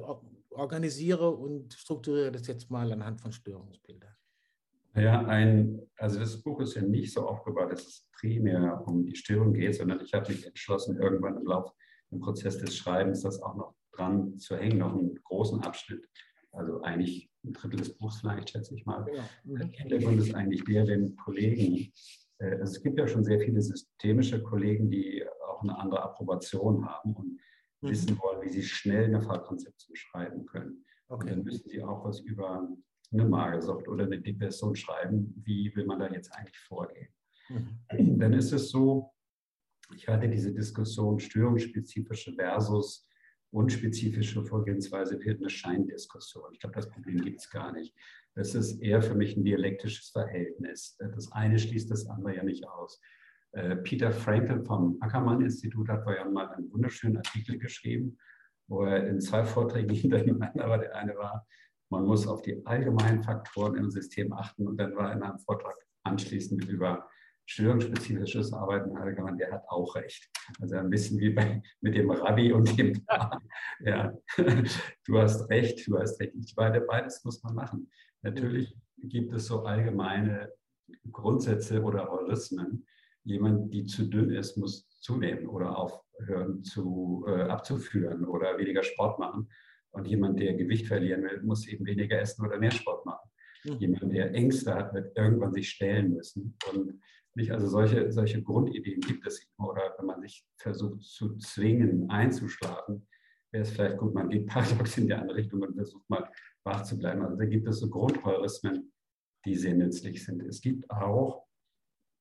organisiere 0.50 1.30
und 1.30 1.74
strukturiere 1.74 2.32
das 2.32 2.46
jetzt 2.46 2.70
mal 2.70 2.92
anhand 2.92 3.20
von 3.20 3.32
Störungsbildern? 3.32 4.14
Ja, 4.94 5.26
ein, 5.26 5.82
also 5.98 6.18
das 6.18 6.42
Buch 6.42 6.60
ist 6.60 6.74
ja 6.74 6.82
nicht 6.82 7.12
so 7.12 7.28
aufgebaut, 7.28 7.70
dass 7.70 7.86
es 7.86 8.08
primär 8.18 8.82
um 8.86 9.04
die 9.04 9.14
Störung 9.14 9.52
geht, 9.52 9.74
sondern 9.74 10.00
ich 10.00 10.14
habe 10.14 10.32
mich 10.32 10.46
entschlossen, 10.46 10.98
irgendwann 10.98 11.36
im 11.36 11.44
Lauf 11.44 11.70
im 12.10 12.20
Prozess 12.20 12.56
des 12.58 12.74
Schreibens 12.74 13.20
das 13.22 13.42
auch 13.42 13.56
noch 13.56 13.74
dran 13.92 14.38
zu 14.38 14.56
hängen, 14.56 14.78
noch 14.78 14.94
einen 14.94 15.14
großen 15.22 15.62
Abschnitt. 15.62 16.08
Also 16.56 16.82
eigentlich 16.82 17.30
ein 17.44 17.52
Drittel 17.52 17.78
des 17.78 17.96
Buchs 17.96 18.20
vielleicht, 18.20 18.50
schätze 18.50 18.74
ich 18.74 18.84
mal. 18.86 19.06
Ja. 19.14 19.28
Mhm. 19.44 19.56
Der 19.58 19.66
Hintergrund 19.66 20.18
ist 20.20 20.34
eigentlich 20.34 20.64
der, 20.64 20.86
wenn 20.86 21.14
Kollegen, 21.16 21.92
äh, 22.38 22.52
also 22.52 22.72
es 22.76 22.82
gibt 22.82 22.98
ja 22.98 23.06
schon 23.06 23.24
sehr 23.24 23.40
viele 23.40 23.60
systemische 23.60 24.42
Kollegen, 24.42 24.90
die 24.90 25.24
auch 25.48 25.62
eine 25.62 25.78
andere 25.78 26.02
Approbation 26.02 26.84
haben 26.86 27.14
und 27.14 27.38
mhm. 27.80 27.88
wissen 27.88 28.18
wollen, 28.18 28.42
wie 28.42 28.48
sie 28.48 28.62
schnell 28.62 29.04
eine 29.04 29.20
Fallkonzeption 29.20 29.96
schreiben 29.96 30.46
können. 30.46 30.84
Okay. 31.08 31.22
Und 31.22 31.30
dann 31.30 31.44
müssen 31.44 31.68
sie 31.68 31.82
auch 31.82 32.04
was 32.04 32.20
über 32.20 32.68
eine 33.12 33.24
Magersucht 33.24 33.86
oder 33.86 34.04
eine 34.04 34.20
Depression 34.20 34.74
schreiben, 34.74 35.32
wie 35.44 35.74
will 35.76 35.86
man 35.86 36.00
da 36.00 36.10
jetzt 36.10 36.34
eigentlich 36.34 36.58
vorgehen. 36.58 37.08
Mhm. 37.48 38.18
Dann 38.18 38.32
ist 38.32 38.52
es 38.52 38.70
so, 38.70 39.12
ich 39.94 40.08
hatte 40.08 40.28
diese 40.28 40.52
Diskussion 40.52 41.20
störungsspezifische 41.20 42.32
versus 42.32 43.05
unspezifische 43.50 44.44
Vorgehensweise 44.44 45.18
wird 45.24 45.40
eine 45.40 45.50
Scheindiskussion. 45.50 46.50
Ich 46.52 46.60
glaube, 46.60 46.76
das 46.76 46.88
Problem 46.88 47.20
gibt 47.22 47.40
es 47.40 47.50
gar 47.50 47.72
nicht. 47.72 47.94
Das 48.34 48.54
ist 48.54 48.82
eher 48.82 49.00
für 49.00 49.14
mich 49.14 49.36
ein 49.36 49.44
dialektisches 49.44 50.10
Verhältnis. 50.10 50.96
Das 50.98 51.32
eine 51.32 51.58
schließt 51.58 51.90
das 51.90 52.06
andere 52.06 52.36
ja 52.36 52.42
nicht 52.42 52.68
aus. 52.68 53.00
Äh, 53.52 53.76
Peter 53.76 54.12
Frankel 54.12 54.62
vom 54.64 54.98
Ackermann-Institut 55.00 55.88
hat 55.88 56.04
ja 56.06 56.24
mal 56.28 56.48
einen 56.48 56.70
wunderschönen 56.70 57.16
Artikel 57.16 57.58
geschrieben, 57.58 58.18
wo 58.68 58.84
er 58.84 59.08
in 59.08 59.20
zwei 59.20 59.44
Vorträgen 59.44 59.90
hintereinander 59.94 60.68
war. 60.68 60.78
Der 60.78 60.94
eine 60.94 61.16
war, 61.16 61.46
man 61.88 62.04
muss 62.04 62.26
auf 62.26 62.42
die 62.42 62.64
allgemeinen 62.66 63.22
Faktoren 63.22 63.76
im 63.76 63.90
System 63.90 64.32
achten. 64.32 64.66
Und 64.66 64.76
dann 64.76 64.94
war 64.96 65.12
in 65.12 65.22
einem 65.22 65.38
Vortrag 65.38 65.76
anschließend 66.02 66.68
über 66.68 67.08
störungsspezifisches 67.46 68.52
Arbeiten 68.52 68.96
allgemein, 68.96 69.38
der 69.38 69.52
hat 69.52 69.64
auch 69.68 69.94
recht. 69.94 70.28
Also 70.60 70.76
ein 70.76 70.90
bisschen 70.90 71.18
wie 71.20 71.30
bei, 71.30 71.62
mit 71.80 71.94
dem 71.94 72.10
Rabbi 72.10 72.52
und 72.52 72.76
dem 72.76 73.04
Ja, 73.80 74.12
du 74.36 75.18
hast 75.18 75.48
recht, 75.48 75.86
du 75.86 75.98
hast 75.98 76.20
recht. 76.20 76.34
Ich 76.34 76.54
meine, 76.56 76.80
beides 76.80 77.24
muss 77.24 77.42
man 77.42 77.54
machen. 77.54 77.90
Natürlich 78.22 78.76
gibt 78.98 79.32
es 79.32 79.46
so 79.46 79.64
allgemeine 79.64 80.52
Grundsätze 81.10 81.82
oder 81.82 82.10
Heurismen. 82.10 82.86
Jemand, 83.24 83.72
die 83.72 83.86
zu 83.86 84.06
dünn 84.06 84.30
ist, 84.30 84.56
muss 84.56 84.88
zunehmen 85.00 85.46
oder 85.46 85.76
aufhören 85.76 86.62
zu, 86.62 87.24
äh, 87.28 87.42
abzuführen 87.42 88.24
oder 88.24 88.58
weniger 88.58 88.82
Sport 88.82 89.18
machen. 89.18 89.48
Und 89.90 90.06
jemand, 90.06 90.38
der 90.40 90.54
Gewicht 90.54 90.86
verlieren 90.86 91.22
will, 91.22 91.42
muss 91.42 91.66
eben 91.66 91.86
weniger 91.86 92.20
essen 92.20 92.44
oder 92.44 92.58
mehr 92.58 92.70
Sport 92.70 93.06
machen. 93.06 93.30
Mhm. 93.64 93.78
Jemand, 93.78 94.12
der 94.12 94.34
Ängste 94.34 94.74
hat, 94.74 94.94
wird 94.94 95.16
irgendwann 95.16 95.52
sich 95.52 95.70
stellen 95.70 96.12
müssen. 96.12 96.56
Und 96.70 97.00
nicht, 97.36 97.52
also 97.52 97.68
solche, 97.68 98.10
solche 98.10 98.42
Grundideen 98.42 99.00
gibt 99.00 99.26
es 99.26 99.46
immer. 99.58 99.70
Oder 99.70 99.94
wenn 99.98 100.06
man 100.06 100.20
sich 100.20 100.44
versucht 100.56 101.02
zu 101.02 101.36
zwingen, 101.36 102.08
einzuschlafen, 102.10 103.06
wäre 103.52 103.62
es 103.62 103.70
vielleicht 103.70 103.98
gut, 103.98 104.14
man 104.14 104.28
geht 104.28 104.46
paradox 104.46 104.98
in 104.98 105.06
die 105.06 105.14
andere 105.14 105.36
Richtung 105.36 105.62
und 105.62 105.74
versucht 105.74 106.08
mal 106.08 106.30
wach 106.64 106.82
zu 106.82 106.98
bleiben. 106.98 107.22
Also 107.22 107.36
da 107.36 107.44
gibt 107.44 107.68
es 107.68 107.78
so 107.78 107.88
Grundheurismen, 107.88 108.92
die 109.44 109.54
sehr 109.54 109.74
nützlich 109.74 110.24
sind. 110.24 110.42
Es 110.42 110.60
gibt 110.60 110.90
auch 110.90 111.46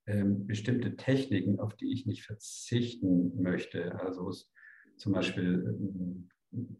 ähm, 0.08 0.46
bestimmte 0.46 0.96
Techniken, 0.96 1.60
auf 1.60 1.76
die 1.76 1.92
ich 1.92 2.06
nicht 2.06 2.24
verzichten 2.24 3.42
möchte. 3.42 4.00
Also 4.00 4.30
es, 4.30 4.52
zum 4.98 5.14
Beispiel 5.14 5.66
ähm, 5.66 6.30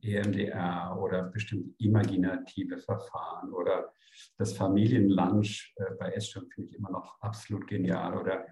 EMDR 0.02 0.98
oder 1.00 1.24
bestimmte 1.24 1.74
imaginative 1.78 2.78
Verfahren 2.78 3.52
oder 3.54 3.92
das 4.38 4.56
Familienlunch 4.56 5.74
äh, 5.78 5.94
bei 6.00 6.12
Essstörungen 6.12 6.52
finde 6.52 6.70
ich 6.70 6.78
immer 6.78 6.92
noch 6.92 7.20
absolut 7.22 7.68
genial. 7.68 8.18
Oder 8.18 8.46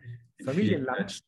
Familienlunch? 0.44 1.22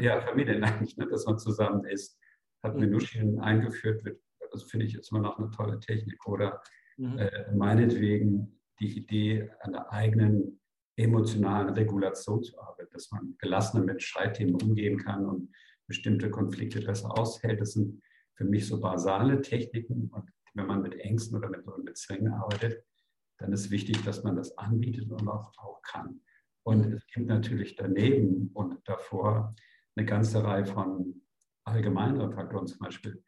Ja, 0.00 0.20
Familienlunch, 0.20 0.96
ne, 0.96 1.06
dass 1.08 1.26
man 1.26 1.38
zusammen 1.38 1.84
isst. 1.86 2.18
Hat 2.62 2.76
mhm. 2.76 3.40
Eingeführt, 3.40 4.04
wird, 4.04 4.20
also 4.50 4.66
finde 4.66 4.86
ich 4.86 4.92
jetzt 4.92 5.10
immer 5.10 5.20
noch 5.20 5.38
eine 5.38 5.50
tolle 5.50 5.80
Technik. 5.80 6.26
Oder 6.26 6.62
mhm. 6.96 7.18
äh, 7.18 7.52
meinetwegen 7.52 8.60
die 8.80 8.98
Idee 8.98 9.50
einer 9.60 9.92
eigenen 9.92 10.60
emotionalen 10.96 11.70
Regulation 11.70 12.42
zu 12.42 12.58
arbeiten, 12.60 12.92
dass 12.92 13.10
man 13.10 13.36
gelassener 13.38 13.84
mit 13.84 14.02
Streitthemen 14.02 14.54
umgehen 14.54 14.98
kann 14.98 15.26
und 15.26 15.52
bestimmte 15.86 16.30
Konflikte 16.30 16.80
besser 16.80 17.18
aushält. 17.18 17.60
Das 17.60 17.72
sind 17.72 18.02
für 18.34 18.44
mich 18.44 18.66
so 18.66 18.80
basale 18.80 19.40
Techniken. 19.40 20.08
Und 20.12 20.30
wenn 20.54 20.66
man 20.66 20.82
mit 20.82 20.94
Ängsten 20.94 21.36
oder 21.36 21.48
mit, 21.48 21.64
mit 21.84 21.96
Zwängen 21.96 22.32
arbeitet, 22.32 22.84
dann 23.38 23.52
ist 23.52 23.70
wichtig, 23.70 24.02
dass 24.04 24.22
man 24.22 24.36
das 24.36 24.56
anbietet 24.58 25.10
und 25.10 25.28
auch, 25.28 25.52
auch 25.58 25.82
kann. 25.82 26.20
Und 26.64 26.92
es 26.92 27.06
gibt 27.08 27.26
natürlich 27.26 27.74
daneben 27.76 28.50
und 28.54 28.76
davor 28.84 29.54
eine 29.96 30.06
ganze 30.06 30.44
Reihe 30.44 30.64
von 30.64 31.22
allgemeineren 31.64 32.32
Faktoren, 32.32 32.66
zum 32.66 32.78
Beispiel 32.78 33.22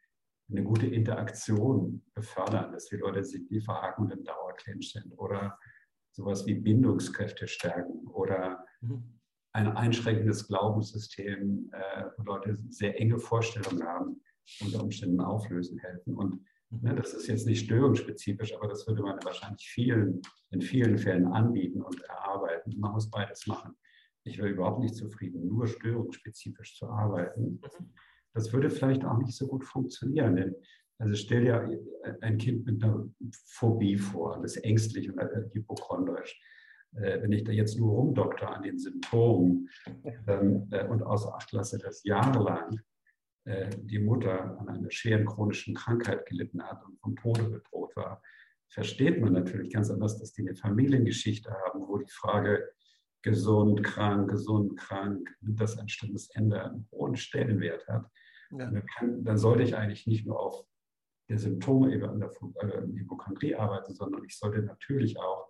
eine 0.49 0.63
gute 0.63 0.87
Interaktion 0.87 2.03
befördern, 2.13 2.71
dass 2.71 2.85
die 2.85 2.97
Leute 2.97 3.23
sich 3.23 3.49
nie 3.49 3.61
verhaken 3.61 4.05
und 4.05 4.11
im 4.11 4.23
Dauerclinch 4.23 4.91
sind 4.91 5.11
oder 5.17 5.57
sowas 6.11 6.45
wie 6.45 6.53
Bindungskräfte 6.53 7.47
stärken 7.47 8.07
oder 8.07 8.63
mhm. 8.81 9.19
ein 9.53 9.75
einschränkendes 9.75 10.47
Glaubenssystem, 10.47 11.71
äh, 11.73 12.05
wo 12.17 12.23
Leute 12.23 12.55
sehr 12.69 12.99
enge 12.99 13.17
Vorstellungen 13.17 13.83
haben, 13.83 14.21
unter 14.61 14.83
Umständen 14.83 15.19
auflösen 15.21 15.79
helfen. 15.79 16.15
Und 16.15 16.45
ne, 16.69 16.95
das 16.95 17.13
ist 17.13 17.27
jetzt 17.27 17.45
nicht 17.45 17.65
störungsspezifisch, 17.65 18.55
aber 18.55 18.67
das 18.67 18.87
würde 18.87 19.03
man 19.03 19.17
wahrscheinlich 19.23 19.67
vielen, 19.67 20.21
in 20.51 20.61
vielen 20.61 20.97
Fällen 20.97 21.27
anbieten 21.27 21.81
und 21.81 22.01
erarbeiten. 22.01 22.79
Man 22.79 22.93
muss 22.93 23.09
beides 23.09 23.47
machen. 23.47 23.75
Ich 24.23 24.37
wäre 24.37 24.49
überhaupt 24.49 24.79
nicht 24.79 24.95
zufrieden, 24.95 25.47
nur 25.47 25.67
störungsspezifisch 25.67 26.77
zu 26.77 26.87
arbeiten. 26.87 27.61
Mhm. 27.61 27.93
Das 28.33 28.51
würde 28.51 28.69
vielleicht 28.69 29.05
auch 29.05 29.17
nicht 29.17 29.33
so 29.33 29.47
gut 29.47 29.63
funktionieren. 29.63 30.35
Denn 30.35 30.55
also 30.97 31.15
stell 31.15 31.43
dir 31.43 31.81
ein 32.21 32.37
Kind 32.37 32.65
mit 32.65 32.83
einer 32.83 33.05
Phobie 33.47 33.97
vor, 33.97 34.39
das 34.41 34.55
ist 34.55 34.63
ängstlich 34.63 35.11
und 35.11 35.19
hypochondrisch. 35.53 36.39
Äh, 36.95 37.21
wenn 37.21 37.31
ich 37.31 37.43
da 37.43 37.51
jetzt 37.51 37.77
nur 37.77 37.91
rumdokter 37.91 38.49
an 38.49 38.63
den 38.63 38.79
Symptomen 38.79 39.69
ähm, 40.27 40.67
äh, 40.71 40.87
und 40.87 41.03
außer 41.03 41.33
Acht 41.35 41.51
lasse, 41.51 41.77
dass 41.77 42.03
jahrelang 42.03 42.73
äh, 42.73 42.94
die 43.45 43.99
Mutter 43.99 44.57
an 44.59 44.69
einer 44.69 44.89
schweren 44.89 45.25
chronischen 45.25 45.75
Krankheit 45.75 46.25
gelitten 46.25 46.63
hat 46.63 46.83
und 46.83 46.99
vom 46.99 47.15
Tode 47.15 47.43
bedroht 47.43 47.95
war, 47.95 48.21
versteht 48.69 49.21
man 49.21 49.33
natürlich 49.33 49.71
ganz 49.71 49.89
anders, 49.89 50.19
dass 50.19 50.33
die 50.33 50.41
eine 50.41 50.55
Familiengeschichte 50.55 51.51
haben, 51.51 51.87
wo 51.87 51.97
die 51.97 52.09
Frage 52.09 52.71
gesund, 53.21 53.83
krank, 53.83 54.29
gesund, 54.29 54.77
krank, 54.77 55.35
nimmt 55.41 55.59
das 55.59 55.77
ein 55.77 55.89
stimmendes 55.89 56.29
Ende 56.35 56.63
einen 56.63 56.87
hohen 56.91 57.15
Stellenwert 57.15 57.87
hat. 57.87 58.05
Ja. 58.51 58.69
Dann, 58.69 58.85
kann, 58.85 59.23
dann, 59.23 59.37
sollte 59.37 59.63
ich 59.63 59.75
eigentlich 59.75 60.05
nicht 60.05 60.27
nur 60.27 60.39
auf 60.39 60.65
der 61.27 61.39
Symptome 61.39 61.93
eben 61.93 62.05
an 62.05 62.19
der 62.19 62.29
äh, 62.29 62.81
Hypochondrie 62.81 63.55
arbeiten, 63.55 63.95
sondern 63.95 64.23
ich 64.25 64.37
sollte 64.37 64.61
natürlich 64.61 65.17
auch 65.17 65.49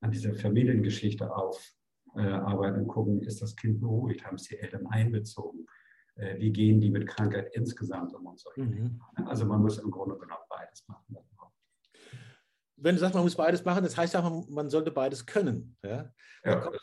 an 0.00 0.12
dieser 0.12 0.34
Familiengeschichte 0.34 1.34
aufarbeiten 1.34 2.76
äh, 2.76 2.80
und 2.80 2.88
gucken, 2.88 3.22
ist 3.22 3.42
das 3.42 3.56
Kind 3.56 3.80
beruhigt, 3.80 4.24
haben 4.24 4.36
es 4.36 4.44
die 4.44 4.58
Eltern 4.58 4.86
einbezogen, 4.86 5.66
äh, 5.66 5.79
wie 6.38 6.52
gehen 6.52 6.80
die 6.80 6.90
mit 6.90 7.06
Krankheit 7.06 7.50
insgesamt 7.54 8.14
um 8.14 8.26
und 8.26 8.38
solche 8.38 8.62
mhm. 8.62 9.00
Also 9.26 9.44
man 9.46 9.62
muss 9.62 9.78
im 9.78 9.90
Grunde 9.90 10.16
genommen 10.16 10.44
beides 10.48 10.86
machen. 10.86 11.16
Wenn 12.76 12.94
du 12.94 13.00
sagst, 13.00 13.14
man 13.14 13.24
muss 13.24 13.36
beides 13.36 13.64
machen, 13.64 13.84
das 13.84 13.96
heißt 13.96 14.16
auch, 14.16 14.48
man 14.48 14.70
sollte 14.70 14.90
beides 14.90 15.26
können. 15.26 15.76
Ja? 15.84 16.10
ja, 16.44 16.56
kommt, 16.56 16.78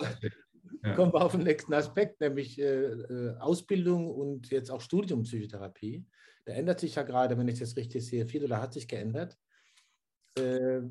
ja. 0.83 0.93
kommen 0.95 1.13
wir 1.13 1.21
auf 1.21 1.31
den 1.31 1.43
nächsten 1.43 1.73
Aspekt, 1.73 2.21
nämlich 2.21 2.59
äh, 2.59 2.85
äh, 2.85 3.37
Ausbildung 3.39 4.11
und 4.11 4.49
jetzt 4.51 4.69
auch 4.69 4.81
Studium 4.81 5.23
Psychotherapie. 5.23 6.05
Da 6.45 6.53
ändert 6.53 6.79
sich 6.79 6.95
ja 6.95 7.03
gerade, 7.03 7.37
wenn 7.37 7.47
ich 7.47 7.59
das 7.59 7.75
richtig 7.75 8.05
sehe, 8.05 8.27
viel 8.27 8.43
oder 8.43 8.61
hat 8.61 8.73
sich 8.73 8.87
geändert. 8.87 9.37
Äh, 10.37 10.81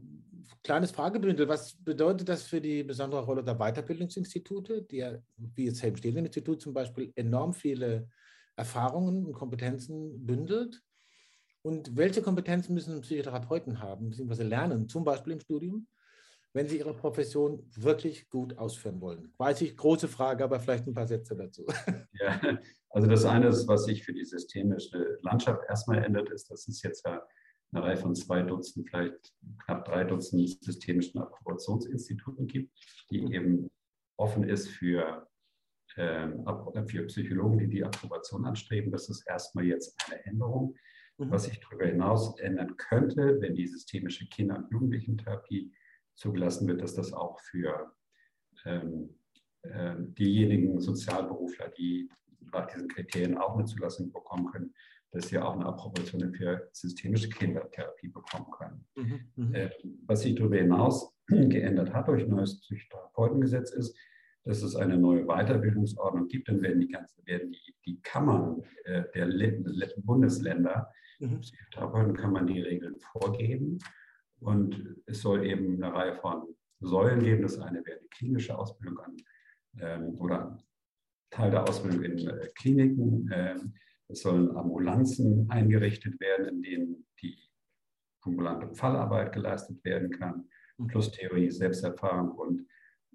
kleines 0.65 0.91
Fragebündel, 0.91 1.49
was 1.49 1.77
bedeutet 1.83 2.29
das 2.29 2.43
für 2.43 2.61
die 2.61 2.83
besondere 2.83 3.25
Rolle 3.25 3.45
der 3.45 3.55
Weiterbildungsinstitute, 3.55 4.83
die 4.83 4.99
ja, 4.99 5.19
wie 5.37 5.67
das 5.69 5.83
Helm-Stehlen-Institut 5.83 6.61
zum 6.61 6.75
Beispiel, 6.75 7.13
enorm 7.15 7.55
viele 7.55 8.09
Erfahrungen 8.57 9.27
und 9.27 9.33
Kompetenzen 9.33 10.27
bündelt? 10.27 10.83
Und 11.63 11.97
welche 11.97 12.23
Kompetenzen 12.23 12.75
müssen 12.75 13.01
Psychotherapeuten 13.01 13.81
haben, 13.81 14.11
beziehungsweise 14.11 14.45
lernen, 14.45 14.89
zum 14.89 15.05
Beispiel 15.05 15.33
im 15.33 15.41
Studium, 15.41 15.89
wenn 16.53 16.69
sie 16.69 16.79
ihre 16.79 16.95
Profession 16.95 17.69
wirklich 17.75 18.29
gut 18.29 18.57
ausführen 18.57 19.01
wollen? 19.01 19.33
Weiß 19.37 19.61
ich, 19.63 19.77
große 19.77 20.09
Frage, 20.09 20.45
aber 20.45 20.61
vielleicht 20.61 20.87
ein 20.87 20.95
paar 20.95 21.07
Sätze 21.07 21.37
dazu. 21.37 21.67
Ja, 22.19 22.41
also 22.89 23.09
das 23.09 23.27
eine 23.27 23.49
ist, 23.49 23.69
was 23.69 23.85
sich 23.85 24.03
für 24.03 24.15
die 24.15 24.25
systemische 24.25 25.19
Landschaft 25.21 25.63
erstmal 25.69 26.03
ändert, 26.03 26.31
ist, 26.31 26.51
dass 26.51 26.67
es 26.67 26.81
jetzt 26.83 27.05
ja 27.05 27.23
eine 27.73 27.85
Reihe 27.85 27.97
von 27.97 28.15
zwei 28.15 28.43
Dutzend, 28.43 28.89
vielleicht 28.89 29.35
knapp 29.65 29.85
drei 29.85 30.05
Dutzend 30.05 30.65
systemischen 30.65 31.21
Approbationsinstituten 31.21 32.47
gibt, 32.47 32.73
die 33.11 33.35
eben 33.35 33.71
offen 34.17 34.45
ist 34.45 34.69
für, 34.69 35.29
für 35.97 37.07
Psychologen, 37.07 37.59
die 37.59 37.69
die 37.69 37.85
Approbation 37.85 38.45
anstreben. 38.45 38.93
Das 38.93 39.09
ist 39.09 39.27
erstmal 39.27 39.65
jetzt 39.65 39.97
eine 40.07 40.25
Änderung. 40.27 40.77
Mhm. 41.19 41.31
Was 41.31 41.45
sich 41.45 41.61
darüber 41.61 41.87
hinaus 41.87 42.39
ändern 42.39 42.77
könnte, 42.77 43.41
wenn 43.41 43.55
die 43.55 43.67
systemische 43.67 44.29
Kinder- 44.29 44.59
und 44.59 44.71
Jugendlichentherapie 44.71 45.73
zugelassen 46.15 46.69
wird, 46.69 46.83
dass 46.83 46.95
das 46.95 47.13
auch 47.13 47.41
für 47.41 47.95
ähm, 48.65 49.19
äh, 49.63 49.95
diejenigen 49.99 50.81
Sozialberufler, 50.81 51.69
die 51.71 52.11
nach 52.53 52.67
diesen 52.67 52.89
Kriterien 52.89 53.39
auch 53.39 53.55
eine 53.57 53.65
Zulassung 53.65 54.13
bekommen 54.13 54.47
können, 54.47 54.75
dass 55.13 55.29
sie 55.29 55.39
auch 55.39 55.55
eine 55.55 55.67
Approbation 55.67 56.33
für 56.35 56.69
systemische 56.73 57.29
Kindertherapie 57.29 58.09
bekommen 58.09 58.51
können. 58.51 58.87
Mhm, 58.97 59.21
mhm. 59.37 59.55
äh, 59.55 59.71
was 60.07 60.23
sich 60.23 60.35
darüber 60.35 60.57
hinaus 60.57 61.15
geändert 61.27 61.93
hat 61.93 62.09
durch 62.09 62.25
ein 62.25 62.31
neues 62.31 62.61
Psychotherapeutengesetz 62.61 63.71
ist, 63.71 63.97
dass 64.47 64.63
es 64.63 64.77
eine 64.77 64.97
neue 64.97 65.27
Weiterbildungsordnung 65.27 66.29
gibt. 66.29 66.49
Dann 66.49 66.63
werden 66.63 66.81
die 66.81 66.89
ganzen, 66.89 67.27
werden 67.27 67.51
die, 67.51 67.75
die 67.85 68.01
Kammern 68.01 68.63
äh, 68.85 69.03
der 69.13 69.29
Bundesländer, 69.97 70.89
mhm. 71.19 71.41
Psychotherapeutenkammern, 71.41 72.47
die 72.47 72.63
Regeln 72.63 72.97
vorgeben. 73.13 73.79
Und 74.39 74.97
es 75.07 75.21
soll 75.21 75.45
eben 75.45 75.83
eine 75.83 75.93
Reihe 75.93 76.15
von 76.15 76.45
Säulen 76.81 77.21
geben. 77.21 77.43
Das 77.43 77.59
eine 77.59 77.85
wäre 77.85 77.99
die 78.01 78.09
klinische 78.09 78.57
Ausbildung 78.57 79.01
an 79.01 79.17
ähm, 79.81 80.15
oder 80.21 80.57
Teil 81.31 81.51
der 81.51 81.69
Ausbildung 81.69 82.05
in 82.05 82.19
äh, 82.29 82.49
Kliniken. 82.55 83.29
Ähm, 83.33 83.75
es 84.07 84.21
sollen 84.21 84.57
Ambulanzen 84.57 85.51
eingerichtet 85.51 86.21
werden, 86.21 86.47
in 86.47 86.63
denen 86.63 87.07
die 87.21 87.37
ambulante 88.21 88.73
Fallarbeit 88.77 89.33
geleistet 89.33 89.83
werden 89.85 90.11
kann, 90.11 90.49
mhm. 90.79 90.87
plus 90.87 91.11
Theorie, 91.11 91.51
Selbsterfahrung 91.51 92.31
und 92.31 92.67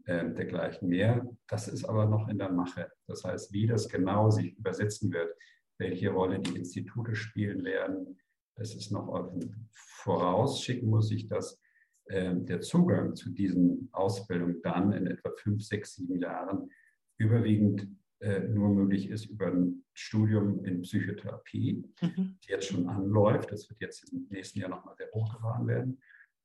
äh, 0.06 0.34
dergleichen 0.34 0.90
mehr. 0.90 1.28
Das 1.48 1.68
ist 1.68 1.86
aber 1.86 2.06
noch 2.06 2.28
in 2.28 2.38
der 2.38 2.52
Mache. 2.52 2.92
Das 3.08 3.24
heißt, 3.24 3.54
wie 3.54 3.68
das 3.68 3.90
genau 3.90 4.30
sich 4.30 4.58
übersetzen 4.58 5.12
wird, 5.12 5.34
welche 5.78 6.10
Rolle 6.10 6.40
die 6.40 6.58
Institute 6.58 7.16
spielen 7.16 7.64
werden, 7.64 8.20
das 8.56 8.76
ist 8.76 8.92
noch 8.92 9.08
offen. 9.08 9.70
Vorausschicken 9.72 10.90
muss 10.90 11.12
ich, 11.12 11.28
dass 11.28 11.60
äh, 12.06 12.36
der 12.36 12.62
Zugang 12.62 13.16
zu 13.16 13.32
diesen 13.32 13.90
Ausbildungen 13.92 14.62
dann 14.62 14.92
in 14.92 15.08
etwa 15.08 15.32
fünf, 15.38 15.64
sechs, 15.64 15.96
sieben 15.96 16.20
Jahren 16.20 16.70
überwiegend 17.18 17.88
äh, 18.20 18.42
nur 18.42 18.70
möglich 18.70 19.10
ist 19.10 19.26
über 19.26 19.48
ein 19.48 19.84
Studium 19.94 20.64
in 20.64 20.82
Psychotherapie, 20.82 21.84
mhm. 22.02 22.38
das 22.40 22.48
jetzt 22.48 22.68
schon 22.68 22.88
anläuft. 22.88 23.52
Das 23.52 23.70
wird 23.70 23.82
jetzt 23.82 24.12
im 24.14 24.28
nächsten 24.30 24.60
Jahr 24.60 24.70
nochmal 24.70 24.96
sehr 24.96 25.10
hochgefahren 25.12 25.68
werden. 25.68 26.02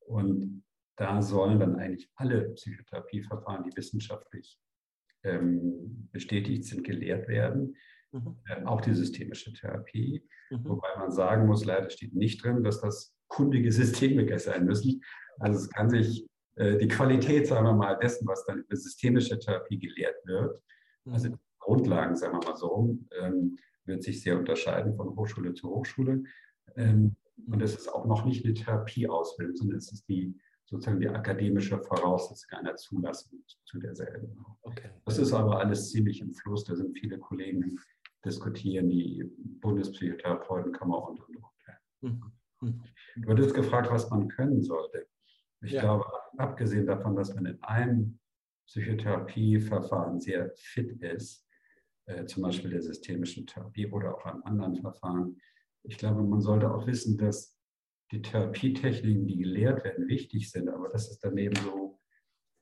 Und 0.07 0.63
da 0.97 1.21
sollen 1.21 1.59
dann 1.59 1.77
eigentlich 1.77 2.09
alle 2.15 2.49
Psychotherapieverfahren, 2.49 3.63
die 3.63 3.75
wissenschaftlich 3.77 4.59
ähm, 5.23 6.09
bestätigt 6.11 6.65
sind, 6.65 6.83
gelehrt 6.83 7.27
werden. 7.27 7.75
Mhm. 8.11 8.37
Äh, 8.45 8.63
auch 8.63 8.81
die 8.81 8.93
systemische 8.93 9.53
Therapie. 9.53 10.27
Mhm. 10.49 10.65
Wobei 10.65 10.95
man 10.97 11.11
sagen 11.11 11.45
muss, 11.45 11.65
leider 11.65 11.89
steht 11.89 12.13
nicht 12.13 12.43
drin, 12.43 12.63
dass 12.63 12.81
das 12.81 13.15
kundige 13.27 13.71
Systemiker 13.71 14.39
sein 14.39 14.65
müssen. 14.65 15.01
Also 15.39 15.59
es 15.59 15.69
kann 15.69 15.89
sich 15.89 16.27
äh, 16.55 16.77
die 16.77 16.87
Qualität, 16.87 17.47
sagen 17.47 17.65
wir 17.65 17.73
mal, 17.73 17.95
dessen, 17.95 18.27
was 18.27 18.45
dann 18.45 18.59
über 18.59 18.75
systemische 18.75 19.37
Therapie 19.37 19.77
gelehrt 19.77 20.17
wird, 20.25 20.61
also 21.05 21.29
mhm. 21.29 21.39
Grundlagen, 21.59 22.15
sagen 22.15 22.39
wir 22.39 22.49
mal 22.49 22.57
so, 22.57 22.97
ähm, 23.21 23.57
wird 23.85 24.03
sich 24.03 24.21
sehr 24.21 24.37
unterscheiden 24.37 24.95
von 24.95 25.15
Hochschule 25.15 25.53
zu 25.53 25.69
Hochschule. 25.69 26.23
Ähm, 26.75 27.15
und 27.45 27.61
es 27.61 27.75
ist 27.75 27.87
auch 27.87 28.05
noch 28.05 28.25
nicht 28.25 28.43
eine 28.43 28.53
Therapieausbildung, 28.53 29.55
sondern 29.55 29.77
es 29.77 29.91
ist 29.91 30.07
die 30.07 30.35
sozusagen 30.69 30.99
die 30.99 31.09
akademische 31.09 31.79
Voraussetzung 31.79 32.59
einer 32.59 32.75
Zulassung 32.75 33.41
zu 33.65 33.79
derselben. 33.79 34.37
Okay. 34.61 34.89
Das 35.05 35.17
ist 35.17 35.33
aber 35.33 35.59
alles 35.59 35.91
ziemlich 35.91 36.21
im 36.21 36.33
Fluss. 36.33 36.65
Da 36.65 36.75
sind 36.75 36.97
viele 36.97 37.17
Kollegen, 37.17 37.79
diskutieren, 38.25 38.89
die 38.89 39.23
Bundespsychotherapeutenkammer 39.61 41.09
und, 41.09 41.19
und, 41.21 41.37
und. 41.37 41.45
Mhm. 42.01 42.31
mhm. 42.61 42.83
Du 43.15 43.29
hattest 43.29 43.55
gefragt, 43.55 43.89
was 43.89 44.09
man 44.09 44.27
können 44.27 44.61
sollte. 44.61 45.07
Ich 45.61 45.71
ja. 45.71 45.81
glaube, 45.81 46.05
abgesehen 46.37 46.85
davon, 46.85 47.15
dass 47.15 47.33
man 47.33 47.45
in 47.45 47.63
einem 47.63 48.19
Psychotherapieverfahren 48.67 50.19
sehr 50.19 50.51
fit 50.55 51.01
ist, 51.01 51.47
äh, 52.05 52.25
zum 52.25 52.43
Beispiel 52.43 52.69
der 52.69 52.81
systemischen 52.81 53.47
Therapie 53.47 53.87
oder 53.87 54.15
auch 54.15 54.25
an 54.25 54.43
anderen 54.43 54.75
Verfahren. 54.75 55.39
Ich 55.83 55.97
glaube, 55.97 56.21
man 56.21 56.41
sollte 56.41 56.71
auch 56.71 56.85
wissen, 56.85 57.17
dass 57.17 57.56
die 58.11 58.21
Therapietechniken, 58.21 59.27
die 59.27 59.37
gelehrt 59.37 59.83
werden, 59.83 60.07
wichtig 60.07 60.49
sind, 60.51 60.69
aber 60.69 60.89
dass 60.89 61.09
es 61.09 61.19
daneben 61.19 61.55
so 61.57 61.99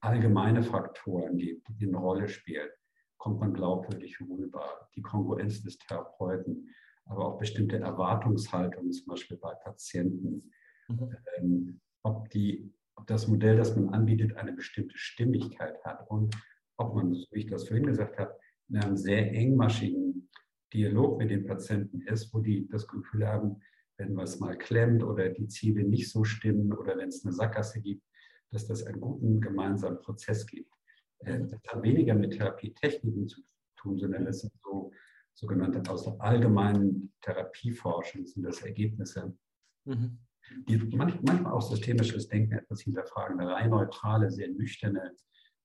allgemeine 0.02 0.64
Faktoren 0.64 1.38
gibt, 1.38 1.68
die 1.70 1.88
eine 1.88 1.98
Rolle 1.98 2.28
spielen, 2.28 2.70
kommt 3.18 3.40
man 3.40 3.54
glaubwürdig 3.54 4.20
rüber. 4.22 4.90
Die 4.96 5.02
Kongruenz 5.02 5.64
des 5.64 5.78
Therapeuten, 5.78 6.70
aber 7.06 7.26
auch 7.26 7.38
bestimmte 7.38 7.78
Erwartungshaltungen, 7.78 8.92
zum 8.92 9.08
Beispiel 9.08 9.38
bei 9.38 9.54
Patienten. 9.64 10.52
Mhm. 10.88 11.16
Ähm, 11.38 11.82
ob, 12.04 12.30
die, 12.30 12.74
ob 12.96 13.08
das 13.08 13.28
Modell, 13.28 13.58
das 13.58 13.76
man 13.76 13.90
anbietet, 13.90 14.36
eine 14.38 14.54
bestimmte 14.54 14.98
Stimmigkeit 14.98 15.84
hat 15.84 16.10
und 16.10 16.36
ob 16.78 16.96
man, 16.96 17.14
wie 17.32 17.40
ich 17.40 17.48
das 17.48 17.68
vorhin 17.68 17.86
gesagt 17.86 18.18
habe, 18.18 18.38
in 18.70 18.78
einem 18.78 18.98
sehr 18.98 19.32
engmaschigen 19.32 20.30
Dialog 20.74 21.20
mit 21.20 21.30
den 21.30 21.46
Patienten 21.46 22.02
ist, 22.02 22.34
wo 22.34 22.40
die 22.40 22.68
das 22.68 22.88
Gefühl 22.88 23.28
haben, 23.28 23.62
wenn 23.98 24.16
was 24.16 24.40
mal 24.40 24.58
klemmt 24.58 25.04
oder 25.04 25.30
die 25.30 25.48
Ziele 25.48 25.84
nicht 25.84 26.10
so 26.12 26.24
stimmen 26.24 26.74
oder 26.74 26.98
wenn 26.98 27.10
es 27.10 27.26
eine 27.26 27.34
Sackgasse 27.34 27.82
gibt, 27.82 28.04
dass 28.52 28.68
das 28.68 28.84
einen 28.84 29.02
guten 29.02 29.42
gemeinsamen 29.42 30.00
Prozess 30.00 30.46
gibt. 30.46 30.74
Äh, 31.20 31.40
das 31.40 31.54
hat 31.54 31.84
weniger 31.84 32.14
mit 32.16 32.34
Therapietechniken 32.34 33.28
zu 33.28 33.42
tun, 33.78 33.98
sondern 33.98 34.26
das 34.26 34.42
sind 34.42 34.54
so 34.64 34.92
sogenannte 35.34 35.92
aus 35.92 36.04
der 36.04 36.20
allgemeinen 36.20 37.14
Therapieforschung 37.22 38.26
sind 38.26 38.44
das 38.44 38.62
Ergebnisse, 38.62 39.38
mhm. 39.84 40.20
die 40.68 40.78
manchmal 40.96 41.46
auch 41.48 41.62
systemisches 41.62 42.28
Denken 42.28 42.54
etwas 42.54 42.82
hinterfragen. 42.82 43.40
Eine 43.40 43.52
rein 43.52 43.70
neutrale, 43.70 44.30
sehr 44.32 44.48
nüchterne, 44.48 45.14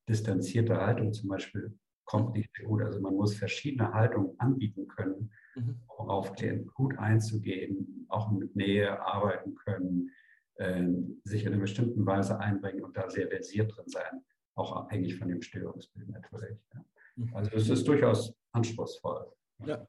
distanzierte 0.08 0.76
Haltung 0.76 1.12
zum 1.12 1.28
Beispiel 1.28 1.78
kommt 2.10 2.34
nicht 2.34 2.50
gut. 2.64 2.82
Also 2.82 3.00
man 3.00 3.14
muss 3.14 3.36
verschiedene 3.36 3.92
Haltungen 3.92 4.34
anbieten 4.38 4.88
können, 4.88 5.30
mhm. 5.54 5.80
um 5.86 6.10
auf 6.10 6.32
Klienten 6.32 6.66
gut 6.74 6.98
einzugehen, 6.98 8.04
auch 8.08 8.32
mit 8.32 8.56
Nähe 8.56 9.00
arbeiten 9.00 9.54
können, 9.54 10.10
äh, 10.56 10.88
sich 11.22 11.44
in 11.44 11.52
einer 11.52 11.60
bestimmten 11.60 12.04
Weise 12.04 12.40
einbringen 12.40 12.82
und 12.82 12.96
da 12.96 13.08
sehr 13.08 13.28
versiert 13.28 13.76
drin 13.76 13.86
sein, 13.86 14.24
auch 14.56 14.74
abhängig 14.74 15.18
von 15.18 15.28
dem 15.28 15.40
Störungsbild 15.40 16.08
natürlich. 16.08 16.58
Ja. 16.74 16.84
Mhm. 17.14 17.36
Also 17.36 17.50
es 17.52 17.68
ist 17.68 17.86
durchaus 17.86 18.34
anspruchsvoll. 18.50 19.26
Ja. 19.64 19.86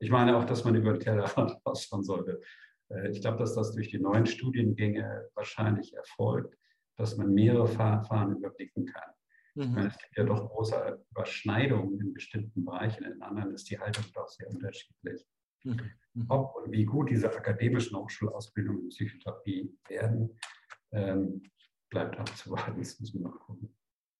Ich 0.00 0.10
meine 0.10 0.36
auch, 0.36 0.44
dass 0.44 0.64
man 0.64 0.74
über 0.74 0.92
den 0.92 1.00
Tellerrand 1.00 1.56
ausschauen 1.64 2.04
sollte. 2.04 2.42
Äh, 2.90 3.08
ich 3.10 3.22
glaube, 3.22 3.38
dass 3.38 3.54
das 3.54 3.72
durch 3.72 3.88
die 3.88 3.98
neuen 3.98 4.26
Studiengänge 4.26 5.30
wahrscheinlich 5.34 5.94
erfolgt, 5.94 6.58
dass 6.96 7.16
man 7.16 7.32
mehrere 7.32 7.68
Verfahren 7.68 8.36
überblicken 8.36 8.84
kann. 8.84 9.14
Mhm. 9.54 9.78
Es 9.78 9.98
gibt 9.98 10.16
ja 10.16 10.24
doch 10.24 10.48
große 10.50 11.04
Überschneidungen 11.10 12.00
in 12.00 12.12
bestimmten 12.12 12.64
Bereichen, 12.64 13.04
in 13.04 13.22
anderen 13.22 13.54
ist 13.54 13.70
die 13.70 13.78
Haltung 13.78 14.04
doch 14.12 14.28
sehr 14.28 14.48
unterschiedlich. 14.50 15.24
Mhm. 15.62 15.80
mhm. 16.14 16.26
Ob 16.28 16.56
und 16.56 16.72
wie 16.72 16.84
gut 16.84 17.10
diese 17.10 17.34
akademischen 17.34 17.96
Hochschulausbildungen 17.96 18.84
in 18.84 18.88
Psychotherapie 18.88 19.72
werden, 19.88 20.38
ähm, 20.92 21.42
bleibt 21.88 22.18
abzuwarten. 22.18 22.78
Das 22.78 22.98
müssen 23.00 23.20
wir 23.20 23.28
noch 23.28 23.38
gucken. 23.40 23.74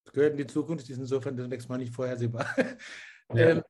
Das 0.05 0.13
gehört 0.13 0.33
in 0.33 0.39
die 0.39 0.47
Zukunft, 0.47 0.89
ist 0.89 0.99
insofern 0.99 1.37
zunächst 1.37 1.69
mal 1.69 1.79
nicht 1.79 1.95
vorhersehbar. 1.95 2.47
Ja. 3.33 3.49
ähm, 3.49 3.63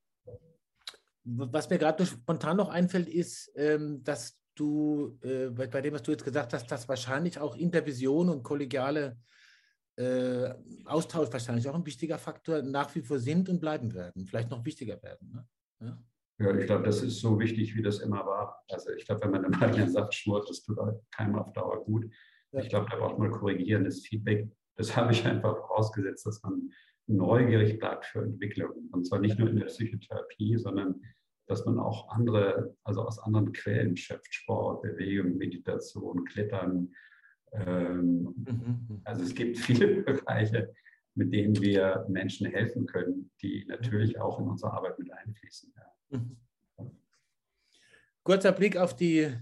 was 1.23 1.71
mir 1.71 1.79
gerade 1.79 2.05
spontan 2.05 2.57
noch 2.57 2.69
einfällt, 2.69 3.09
ist, 3.09 3.53
ähm, 3.55 4.03
dass 4.03 4.37
du 4.57 5.19
äh, 5.23 5.49
bei, 5.49 5.69
bei, 5.69 5.81
dem, 5.81 5.95
was 5.95 6.03
du 6.03 6.11
jetzt 6.11 6.25
gesagt 6.25 6.53
hast, 6.53 6.71
dass 6.71 6.89
wahrscheinlich 6.89 7.39
auch 7.39 7.57
Intervision 7.57 8.29
und 8.29 8.43
kollegiale 8.43 9.17
äh, 9.97 10.55
Austausch 10.85 11.33
wahrscheinlich 11.33 11.69
auch 11.69 11.75
ein 11.75 11.87
wichtiger 11.87 12.19
Faktor 12.19 12.63
nach 12.63 12.95
wie 12.95 13.03
vor 13.03 13.19
sind 13.19 13.49
und 13.49 13.61
bleiben 13.61 13.95
werden, 13.95 14.27
vielleicht 14.27 14.51
noch 14.51 14.65
wichtiger 14.65 15.03
werden. 15.03 15.31
Ne? 15.33 15.49
Ja? 15.81 15.99
ja? 16.39 16.59
ich 16.59 16.67
glaube, 16.67 16.85
das 16.85 17.03
ist 17.03 17.21
so 17.21 17.39
wichtig, 17.39 17.77
wie 17.77 17.83
das 17.83 18.01
immer 18.01 18.27
war. 18.27 18.63
Also 18.69 18.91
ich 18.93 19.07
glaube, 19.07 19.23
wenn 19.23 19.31
man 19.31 19.45
im 19.45 19.55
eigenen 19.55 19.91
Saft 19.91 20.15
schmort, 20.15 20.49
das 20.49 20.63
tut 20.63 20.79
keinem 21.13 21.37
auf 21.37 21.53
Dauer 21.53 21.85
gut. 21.85 22.11
Ja. 22.53 22.61
Ich 22.61 22.69
glaube, 22.69 22.89
da 22.91 22.97
braucht 22.97 23.19
man 23.19 23.31
korrigierendes 23.31 24.07
Feedback. 24.07 24.49
Das 24.77 24.97
habe 24.97 25.13
ich 25.13 25.25
einfach 25.25 25.57
vorausgesetzt, 25.57 26.27
dass 26.27 26.43
man 26.43 26.71
neugierig 27.07 27.79
bleibt 27.79 28.07
für 28.07 28.23
Entwicklung. 28.23 28.89
Und 28.93 29.07
zwar 29.07 29.21
nicht 29.21 29.39
nur 29.39 29.49
in 29.49 29.57
der 29.57 29.67
Psychotherapie, 29.67 30.57
sondern 30.57 31.03
dass 31.47 31.67
man 31.67 31.79
auch 31.79 32.09
andere, 32.09 32.75
also 32.85 33.03
aus 33.03 33.19
anderen 33.19 33.53
Quellen 33.53 33.97
schöpft, 33.97 34.35
Sport, 34.35 34.83
Bewegung, 34.83 35.37
Meditation, 35.37 36.25
Klettern. 36.25 36.95
Ähm, 37.55 38.35
mhm. 38.37 39.01
Also 39.05 39.23
es 39.23 39.35
gibt 39.35 39.59
viele 39.59 40.03
Bereiche, 40.03 40.75
mit 41.15 41.33
denen 41.33 41.61
wir 41.61 42.05
Menschen 42.09 42.47
helfen 42.47 42.87
können, 42.87 43.31
die 43.41 43.65
natürlich 43.69 44.19
auch 44.21 44.41
in 44.41 44.49
unsere 44.49 44.73
Arbeit 44.73 44.99
mit 44.99 45.13
einfließen. 45.13 45.73
Ja. 45.77 46.19
Mhm. 46.19 46.37
Kurzer 48.23 48.53
Blick 48.53 48.77
auf 48.77 48.97
die 48.97 49.33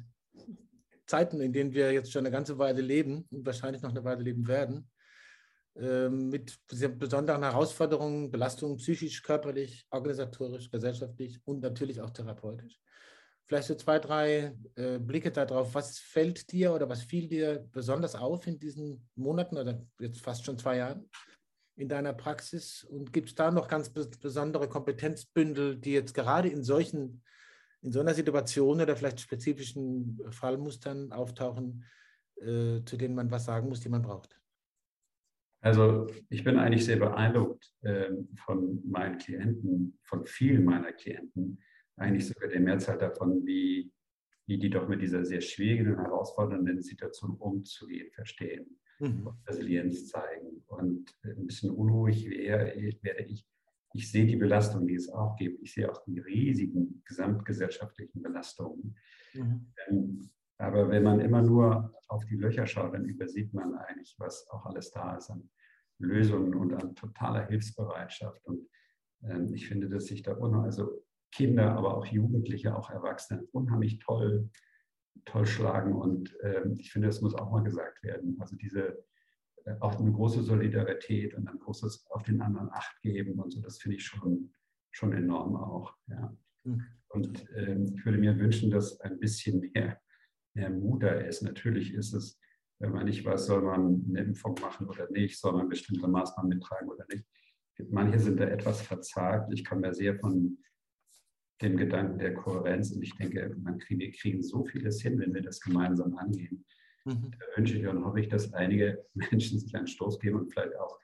Zeiten, 1.07 1.41
in 1.41 1.53
denen 1.53 1.73
wir 1.73 1.93
jetzt 1.93 2.11
schon 2.13 2.27
eine 2.27 2.33
ganze 2.33 2.59
Weile 2.59 2.83
leben 2.83 3.27
und 3.31 3.47
wahrscheinlich 3.47 3.83
noch 3.83 3.91
eine 3.91 4.05
Weile 4.05 4.23
leben 4.23 4.47
werden. 4.49 4.91
Ähm, 5.75 6.29
mit 6.29 6.59
besonderen 6.67 7.43
Herausforderungen, 7.43 8.31
Belastungen 8.31 8.77
psychisch, 8.77 9.23
körperlich, 9.23 9.87
organisatorisch, 9.91 10.71
gesellschaftlich 10.71 11.41
und 11.45 11.61
natürlich 11.61 12.01
auch 12.01 12.11
therapeutisch. 12.11 12.79
Vielleicht 13.47 13.69
so 13.69 13.75
zwei, 13.75 13.99
drei 13.99 14.57
äh, 14.77 14.99
Blicke 14.99 15.31
darauf. 15.31 15.75
Was 15.75 15.99
fällt 15.99 16.51
dir 16.53 16.73
oder 16.73 16.89
was 16.89 17.03
fiel 17.03 17.29
dir 17.29 17.69
besonders 17.73 18.15
auf 18.15 18.47
in 18.47 18.59
diesen 18.59 19.09
Monaten 19.15 19.57
oder 19.57 19.85
jetzt 19.99 20.21
fast 20.21 20.45
schon 20.45 20.59
zwei 20.59 20.79
Jahren 20.79 21.09
in 21.77 21.89
deiner 21.89 22.13
Praxis? 22.13 22.85
Und 22.85 23.13
gibt 23.13 23.29
es 23.29 23.35
da 23.35 23.51
noch 23.51 23.69
ganz 23.69 23.91
besondere 23.91 24.69
Kompetenzbündel, 24.69 25.77
die 25.77 25.93
jetzt 25.93 26.15
gerade 26.15 26.49
in 26.49 26.63
solchen, 26.63 27.23
in 27.83 27.93
so 27.93 28.01
einer 28.01 28.15
Situation 28.15 28.81
oder 28.81 28.97
vielleicht 28.97 29.21
spezifischen 29.21 30.21
Fallmustern 30.31 31.13
auftauchen, 31.13 31.85
äh, 32.37 32.83
zu 32.85 32.97
denen 32.97 33.15
man 33.15 33.31
was 33.31 33.45
sagen 33.45 33.69
muss, 33.69 33.81
die 33.81 33.89
man 33.89 34.03
braucht? 34.03 34.41
Also 35.63 36.09
ich 36.29 36.43
bin 36.43 36.59
eigentlich 36.59 36.85
sehr 36.85 36.99
beeindruckt 36.99 37.73
äh, 37.83 38.11
von 38.35 38.83
meinen 38.89 39.19
Klienten, 39.19 39.99
von 40.03 40.27
vielen 40.27 40.65
meiner 40.65 40.93
Klienten, 40.93 41.63
eigentlich 41.97 42.27
sogar 42.27 42.49
der 42.49 42.61
Mehrzahl 42.61 42.99
davon, 42.99 43.45
wie, 43.45 43.93
wie 44.47 44.59
die 44.59 44.71
doch 44.71 44.89
mit 44.89 45.03
dieser 45.03 45.25
sehr 45.25 45.41
schwierigen 45.41 45.95
und 45.95 46.05
herausfordernden 46.05 46.83
Situation 46.83 47.37
umzugehen 47.37 48.11
verstehen, 48.13 48.79
mhm. 48.99 49.29
Resilienz 49.47 50.09
zeigen. 50.09 50.63
Und 50.67 51.15
ein 51.25 51.47
bisschen 51.47 51.71
unruhig 51.71 52.29
werde 52.29 53.25
ich. 53.25 53.47
Ich 53.95 54.11
sehe 54.11 54.27
die 54.27 54.37
Belastung, 54.37 54.87
die 54.87 54.95
es 54.95 55.11
auch 55.11 55.37
gibt. 55.37 55.63
Ich 55.63 55.75
sehe 55.75 55.91
auch 55.91 56.03
die 56.05 56.19
riesigen 56.19 57.03
gesamtgesellschaftlichen 57.05 58.23
Belastungen. 58.23 58.97
Mhm. 59.35 59.73
Ähm, 59.89 60.31
aber 60.59 60.89
wenn 60.89 61.03
man 61.03 61.21
immer 61.21 61.43
nur 61.43 61.93
auf 62.09 62.25
die 62.27 62.37
Löcher 62.37 62.67
schaut, 62.67 62.95
dann 62.95 63.05
übersieht 63.05 63.53
man 63.53 63.75
eigentlich, 63.75 64.15
was 64.19 64.49
auch 64.51 64.65
alles 64.65 64.93
da 64.93 65.17
ist 65.17 65.29
an 65.31 65.51
Lösungen 65.99 66.55
und 66.55 66.73
an 66.75 66.95
totaler 66.95 67.47
Hilfsbereitschaft. 67.47 68.45
Und 68.47 68.69
ähm, 69.25 69.53
ich 69.55 69.69
finde, 69.69 69.89
dass 69.89 70.07
sich 70.07 70.23
da 70.23 70.35
also 70.35 71.05
Kinder, 71.33 71.73
aber 71.77 71.97
auch 71.97 72.07
Jugendliche, 72.07 72.77
auch 72.77 72.91
Erwachsene 72.91 73.43
unheimlich 73.53 73.99
toll, 73.99 74.51
toll 75.25 75.47
schlagen. 75.47 75.95
Und 75.95 76.37
ähm, 76.43 76.77
ich 76.79 76.93
finde, 76.93 77.09
das 77.09 77.21
muss 77.21 77.35
auch 77.35 77.51
mal 77.51 77.63
gesagt 77.63 78.03
werden. 78.03 78.37
Also 78.41 78.57
diese 78.57 79.05
äh, 79.65 79.75
auch 79.81 79.99
eine 79.99 80.13
große 80.13 80.43
Solidarität 80.43 81.35
und 81.35 81.49
ein 81.49 81.59
großes 81.59 82.07
auf 82.11 82.23
den 82.23 82.41
anderen 82.41 82.71
Acht 82.71 83.01
geben 83.03 83.41
und 83.41 83.53
so, 83.53 83.61
das 83.61 83.79
finde 83.79 83.97
ich 83.97 84.05
schon, 84.05 84.53
schon 84.91 85.13
enorm 85.13 85.57
auch. 85.57 85.97
Ja. 86.07 86.37
Hm. 86.65 86.85
Und 87.09 87.45
ähm, 87.57 87.95
ich 87.97 88.05
würde 88.05 88.19
mir 88.19 88.39
wünschen, 88.39 88.71
dass 88.71 89.01
ein 89.01 89.19
bisschen 89.19 89.73
mehr 89.73 90.01
mehr 90.55 90.71
Mut 90.71 91.03
da 91.03 91.13
ist. 91.13 91.43
Natürlich 91.43 91.95
ist 91.95 92.13
es, 92.13 92.41
wenn 92.79 92.93
man 92.93 93.07
nicht 93.07 93.25
weiß, 93.25 93.47
soll 93.47 93.63
man 93.63 94.05
eine 94.09 94.21
Impfung 94.21 94.57
machen 94.61 94.89
oder 94.89 95.11
nicht, 95.11 95.39
soll 95.39 95.53
man 95.53 95.69
bestimmte 95.69 96.09
Maßnahmen 96.09 96.49
mittragen 96.49 96.89
oder 96.89 97.07
nicht. 97.13 97.25
Manche 97.91 98.19
sind 98.19 98.39
da 98.39 98.45
etwas 98.45 98.83
verzagt. 98.83 99.53
Ich 99.53 99.65
komme 99.65 99.87
ja 99.87 99.93
sehr 99.93 100.17
von 100.19 100.59
dem 101.63 101.77
Gedanken 101.77 102.19
der 102.19 102.35
Kohärenz 102.35 102.91
und 102.93 103.03
ich 103.03 103.15
denke, 103.17 103.55
man 103.63 103.79
krieg, 103.79 103.99
wir 103.99 104.11
kriegen 104.13 104.43
so 104.43 104.65
vieles 104.65 105.01
hin, 105.01 105.19
wenn 105.19 105.33
wir 105.33 105.43
das 105.43 105.61
gemeinsam 105.61 106.17
angehen. 106.17 106.65
Mhm. 107.05 107.31
Da 107.31 107.57
wünsche 107.57 107.79
ich 107.79 107.87
und 107.87 108.05
hoffe 108.05 108.21
ich, 108.21 108.29
dass 108.29 108.53
einige 108.53 109.05
Menschen 109.15 109.59
sich 109.59 109.75
einen 109.75 109.87
Stoß 109.87 110.19
geben 110.19 110.41
und 110.41 110.53
vielleicht 110.53 110.77
auch 110.77 110.99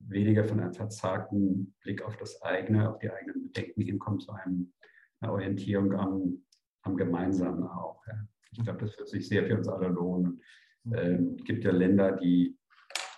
weniger 0.00 0.44
von 0.44 0.60
einem 0.60 0.74
verzagten 0.74 1.74
Blick 1.80 2.02
auf 2.02 2.16
das 2.16 2.40
eigene, 2.42 2.90
auf 2.90 2.98
die 2.98 3.10
eigenen 3.10 3.44
Bedenken 3.44 3.80
hinkommen 3.80 4.20
zu 4.20 4.32
einem, 4.32 4.72
einer 5.20 5.32
Orientierung 5.32 5.92
am, 5.94 6.44
am 6.82 6.96
Gemeinsamen 6.96 7.64
auch. 7.64 8.06
Ja. 8.06 8.14
Ich 8.52 8.62
glaube, 8.62 8.80
das 8.80 8.98
wird 8.98 9.08
sich 9.08 9.26
sehr 9.26 9.46
für 9.46 9.56
uns 9.56 9.68
alle 9.68 9.88
lohnen. 9.88 10.40
Es 10.84 10.92
äh, 10.92 11.18
gibt 11.44 11.64
ja 11.64 11.72
Länder, 11.72 12.12
die 12.12 12.56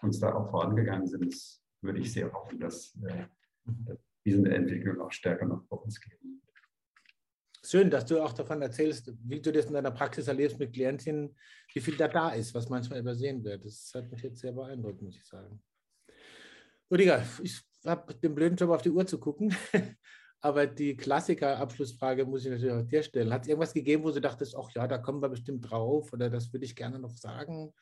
uns 0.02 0.20
da 0.20 0.34
auch 0.34 0.50
vorangegangen 0.50 1.06
sind. 1.06 1.26
Das 1.26 1.62
würde 1.82 1.98
ich 1.98 2.12
sehr 2.12 2.32
hoffen, 2.32 2.60
dass, 2.60 2.96
äh, 3.04 3.26
dass 3.64 3.98
diese 4.24 4.48
Entwicklung 4.48 5.00
auch 5.00 5.12
stärker 5.12 5.46
noch 5.46 5.64
bei 5.64 5.76
uns 5.76 6.00
geht. 6.00 6.18
Schön, 7.68 7.90
dass 7.90 8.06
du 8.06 8.22
auch 8.22 8.32
davon 8.32 8.62
erzählst, 8.62 9.12
wie 9.24 9.40
du 9.40 9.50
das 9.50 9.66
in 9.66 9.72
deiner 9.72 9.90
Praxis 9.90 10.28
erlebst 10.28 10.58
mit 10.58 10.72
Klientinnen, 10.72 11.34
wie 11.72 11.80
viel 11.80 11.96
da 11.96 12.06
da 12.06 12.30
ist, 12.30 12.54
was 12.54 12.68
manchmal 12.68 13.00
übersehen 13.00 13.42
wird. 13.42 13.64
Das 13.64 13.92
hat 13.94 14.10
mich 14.10 14.22
jetzt 14.22 14.40
sehr 14.40 14.52
beeindruckt, 14.52 15.02
muss 15.02 15.16
ich 15.16 15.24
sagen. 15.24 15.60
Rüdiger, 16.90 17.24
ich 17.42 17.60
habe 17.84 18.14
den 18.14 18.34
blöden 18.34 18.56
Job 18.56 18.70
auf 18.70 18.82
die 18.82 18.90
Uhr 18.90 19.06
zu 19.06 19.18
gucken. 19.18 19.54
Aber 20.40 20.66
die 20.66 20.96
Klassiker-Abschlussfrage 20.96 22.24
muss 22.24 22.44
ich 22.44 22.50
natürlich 22.50 22.72
auch 22.72 22.86
dir 22.86 23.02
stellen. 23.02 23.32
Hat 23.32 23.42
es 23.42 23.48
irgendwas 23.48 23.74
gegeben, 23.74 24.04
wo 24.04 24.10
du 24.12 24.20
dachtest, 24.20 24.54
ach 24.56 24.70
ja, 24.74 24.86
da 24.86 24.98
kommen 24.98 25.20
wir 25.20 25.28
bestimmt 25.28 25.68
drauf 25.68 26.12
oder 26.12 26.30
das 26.30 26.52
würde 26.52 26.66
ich 26.66 26.76
gerne 26.76 26.98
noch 26.98 27.16
sagen? 27.16 27.72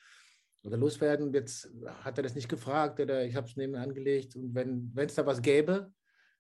oder 0.65 0.77
loswerden. 0.77 1.33
Jetzt 1.33 1.71
hat 2.03 2.19
er 2.19 2.23
das 2.23 2.35
nicht 2.35 2.49
gefragt 2.49 2.99
oder 2.99 3.25
ich 3.25 3.37
habe 3.37 3.47
es 3.47 3.57
neben 3.57 3.75
angelegt. 3.75 4.35
Und 4.37 4.55
wenn 4.55 4.93
es 4.97 5.15
da 5.15 5.27
was 5.27 5.43
gäbe, 5.43 5.93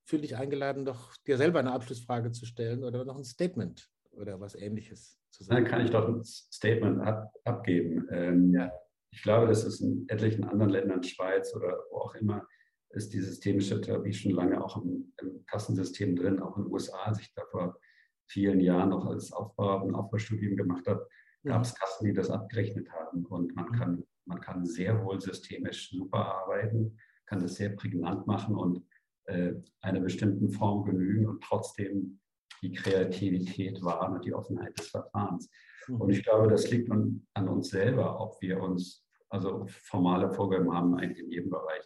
fühle 0.04 0.22
dich 0.22 0.36
eingeladen, 0.36 0.84
doch 0.84 1.16
dir 1.26 1.36
selber 1.36 1.58
eine 1.58 1.72
Abschlussfrage 1.72 2.32
zu 2.32 2.46
stellen 2.46 2.84
oder 2.84 3.04
noch 3.04 3.16
ein 3.16 3.24
Statement 3.24 3.88
oder 4.12 4.40
was 4.40 4.54
ähnliches 4.54 5.18
zu 5.30 5.44
sagen. 5.44 5.62
Dann 5.62 5.70
kann 5.70 5.84
ich 5.84 5.90
doch 5.90 6.08
ein 6.08 6.22
Statement 6.24 7.00
ab, 7.00 7.32
abgeben. 7.44 8.06
Ähm, 8.10 8.54
ja. 8.54 8.72
Ich 9.10 9.22
glaube, 9.22 9.46
dass 9.46 9.64
es 9.64 9.80
in 9.80 10.06
etlichen 10.08 10.44
anderen 10.44 10.70
Ländern, 10.70 11.02
Schweiz 11.02 11.54
oder 11.54 11.78
wo 11.90 11.98
auch 11.98 12.14
immer, 12.16 12.46
ist 12.90 13.12
die 13.12 13.20
systemische 13.20 13.80
Therapie 13.80 14.12
schon 14.12 14.32
lange 14.32 14.62
auch 14.62 14.82
im, 14.82 15.12
im 15.20 15.44
Kassensystem 15.46 16.16
drin, 16.16 16.40
auch 16.40 16.56
in 16.56 16.64
den 16.64 16.72
USA, 16.72 16.98
als 17.04 17.20
ich 17.20 17.32
da 17.34 17.42
vor 17.50 17.78
vielen 18.26 18.60
Jahren 18.60 18.90
noch 18.90 19.06
als 19.06 19.32
Aufbau- 19.32 19.82
und 19.82 19.94
Aufbaustudium 19.94 20.56
gemacht 20.56 20.86
habe, 20.86 21.06
gab 21.44 21.62
es 21.62 21.74
Kassen, 21.74 22.06
die 22.06 22.12
das 22.12 22.30
abgerechnet 22.30 22.90
haben. 22.90 23.26
Und 23.26 23.54
man 23.54 23.72
kann, 23.72 24.04
man 24.26 24.40
kann 24.40 24.64
sehr 24.64 25.04
wohl 25.04 25.20
systemisch 25.20 25.90
super 25.90 26.24
arbeiten, 26.24 26.96
kann 27.26 27.40
das 27.40 27.56
sehr 27.56 27.70
prägnant 27.70 28.26
machen 28.26 28.54
und 28.54 28.84
einer 29.26 30.00
bestimmten 30.00 30.50
Form 30.50 30.84
genügen 30.84 31.26
und 31.26 31.42
trotzdem 31.42 32.20
die 32.62 32.72
Kreativität 32.72 33.82
wahren 33.82 34.14
und 34.14 34.24
die 34.24 34.34
Offenheit 34.34 34.78
des 34.78 34.88
Verfahrens. 34.88 35.50
Mhm. 35.88 36.00
Und 36.00 36.10
ich 36.10 36.24
glaube, 36.24 36.48
das 36.48 36.70
liegt 36.70 36.90
an, 36.90 37.26
an, 37.34 37.48
uns 37.48 37.68
selber, 37.70 38.20
ob 38.20 38.40
wir 38.40 38.60
uns, 38.60 39.06
also 39.28 39.66
formale 39.66 40.30
Vorgaben 40.30 40.72
haben 40.72 40.94
eigentlich 40.96 41.24
in 41.24 41.30
jedem 41.30 41.50
Bereich, 41.50 41.82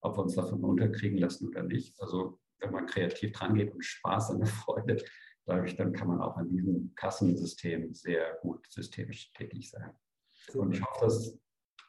ob 0.00 0.16
wir 0.16 0.22
uns 0.22 0.34
davon 0.34 0.64
unterkriegen 0.64 1.18
lassen 1.18 1.48
oder 1.48 1.62
nicht. 1.62 2.00
Also 2.00 2.38
wenn 2.60 2.72
man 2.72 2.86
kreativ 2.86 3.32
dran 3.32 3.54
geht 3.54 3.72
und 3.72 3.84
Spaß 3.84 4.32
an 4.32 4.40
der 4.40 4.48
Freude, 4.48 5.02
glaube 5.44 5.66
ich, 5.66 5.76
dann 5.76 5.92
kann 5.92 6.08
man 6.08 6.20
auch 6.20 6.36
an 6.36 6.50
diesem 6.50 6.92
Kassensystem 6.94 7.94
sehr 7.94 8.38
gut 8.42 8.66
systemisch 8.68 9.32
tätig 9.32 9.70
sein. 9.70 9.92
Und 10.54 10.74
ich 10.74 10.82
hoffe, 10.82 11.06
dass 11.06 11.38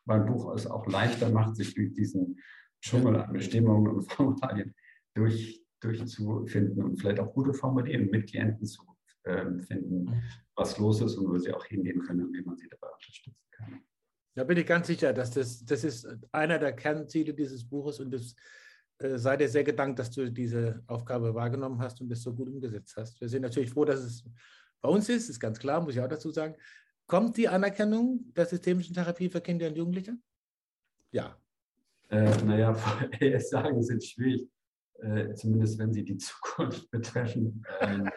mein 0.05 0.25
Buch 0.25 0.53
es 0.53 0.65
auch 0.65 0.85
leichter 0.87 1.29
macht, 1.29 1.55
sich 1.55 1.73
durch 1.73 1.93
diesen 1.93 2.39
Dschungel 2.81 3.17
an 3.17 3.33
Bestimmungen 3.33 3.87
und 3.87 4.01
Formalien 4.11 4.73
durch, 5.19 5.61
durchzufinden 5.81 6.83
und 6.83 6.97
vielleicht 6.97 7.19
auch 7.19 7.33
gute 7.33 7.53
Formulierungen 7.53 8.09
mit 8.09 8.29
Klienten 8.29 8.65
zu 8.65 8.83
äh, 9.23 9.45
finden, 9.59 10.05
mhm. 10.05 10.21
was 10.55 10.77
los 10.77 11.01
ist 11.01 11.15
und 11.17 11.29
wo 11.29 11.37
sie 11.37 11.53
auch 11.53 11.65
hingehen 11.65 12.01
können 12.01 12.25
und 12.25 12.33
wie 12.33 12.41
man 12.41 12.57
sie 12.57 12.69
dabei 12.69 12.87
unterstützen 12.93 13.35
kann. 13.51 13.81
Da 14.35 14.43
bin 14.45 14.57
ich 14.57 14.65
ganz 14.65 14.87
sicher, 14.87 15.11
dass 15.13 15.31
das, 15.31 15.65
das 15.65 15.83
ist 15.83 16.07
einer 16.31 16.57
der 16.57 16.73
Kernziele 16.73 17.33
dieses 17.33 17.67
Buches 17.67 17.99
und 17.99 18.11
das 18.11 18.35
äh, 18.99 19.17
sei 19.17 19.35
dir 19.35 19.49
sehr 19.49 19.63
gedankt, 19.63 19.99
dass 19.99 20.11
du 20.11 20.31
diese 20.31 20.81
Aufgabe 20.87 21.35
wahrgenommen 21.35 21.79
hast 21.79 21.99
und 21.99 22.09
das 22.09 22.21
so 22.21 22.33
gut 22.33 22.47
umgesetzt 22.47 22.95
hast. 22.95 23.19
Wir 23.19 23.27
sind 23.27 23.41
natürlich 23.41 23.71
froh, 23.71 23.83
dass 23.83 23.99
es 23.99 24.23
bei 24.81 24.89
uns 24.89 25.09
ist, 25.09 25.29
ist 25.29 25.39
ganz 25.39 25.59
klar, 25.59 25.81
muss 25.81 25.95
ich 25.95 26.01
auch 26.01 26.07
dazu 26.07 26.31
sagen. 26.31 26.55
Kommt 27.07 27.35
die 27.35 27.49
Anerkennung 27.49 28.31
der 28.35 28.45
systemischen 28.45 28.93
Therapie 28.93 29.29
für 29.29 29.41
Kinder 29.41 29.67
und 29.67 29.75
Jugendliche? 29.75 30.15
Ja. 31.11 31.37
Äh, 32.09 32.41
naja, 32.43 32.73
sagen 33.39 33.83
sind 33.83 34.03
schwierig 34.03 34.49
äh, 35.01 35.33
zumindest 35.33 35.79
wenn 35.79 35.93
sie 35.93 36.03
die 36.03 36.17
Zukunft 36.19 36.89
betreffen. 36.91 37.65
Ähm, 37.81 38.09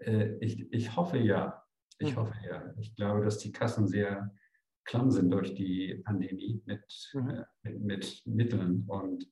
äh, 0.00 0.36
ich, 0.40 0.72
ich 0.72 0.96
hoffe 0.96 1.18
ja. 1.18 1.64
Ich 1.98 2.12
mhm. 2.12 2.20
hoffe 2.20 2.34
ja. 2.48 2.74
Ich 2.80 2.94
glaube, 2.96 3.22
dass 3.24 3.38
die 3.38 3.52
Kassen 3.52 3.86
sehr 3.86 4.34
klamm 4.84 5.10
sind 5.10 5.30
durch 5.30 5.54
die 5.54 6.00
Pandemie 6.04 6.62
mit, 6.66 7.10
mhm. 7.14 7.30
äh, 7.30 7.44
mit, 7.62 7.82
mit, 7.82 8.22
Mitteln 8.26 8.84
und 8.88 9.30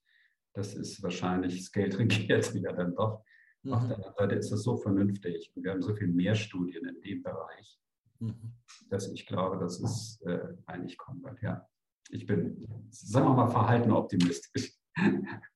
das 0.53 0.75
ist 0.75 1.03
wahrscheinlich, 1.03 1.57
das 1.57 1.73
Geld 1.73 1.99
regiert 1.99 2.55
ja 2.55 2.73
dann 2.73 2.95
doch. 2.95 3.25
Mhm. 3.63 3.73
Auf 3.73 3.87
der 3.87 3.97
anderen 3.97 4.15
Seite 4.15 4.35
ist 4.37 4.51
das 4.51 4.63
so 4.63 4.77
vernünftig 4.77 5.53
und 5.55 5.65
wir 5.65 5.73
haben 5.73 5.83
so 5.83 5.95
viel 5.95 6.09
mehr 6.09 6.35
Studien 6.35 6.87
in 6.87 7.01
dem 7.03 7.23
Bereich, 7.23 7.79
mhm. 8.19 8.55
dass 8.89 9.13
ich 9.13 9.27
glaube, 9.27 9.59
dass 9.59 9.81
es 9.81 10.21
äh, 10.23 10.55
eigentlich 10.67 10.97
kommen 10.97 11.23
wird. 11.23 11.41
Ja, 11.43 11.69
ich 12.11 12.27
bin, 12.27 12.67
sagen 12.91 13.27
wir 13.27 13.35
mal, 13.35 13.49
verhalten 13.49 13.93
optimistisch. 13.93 14.80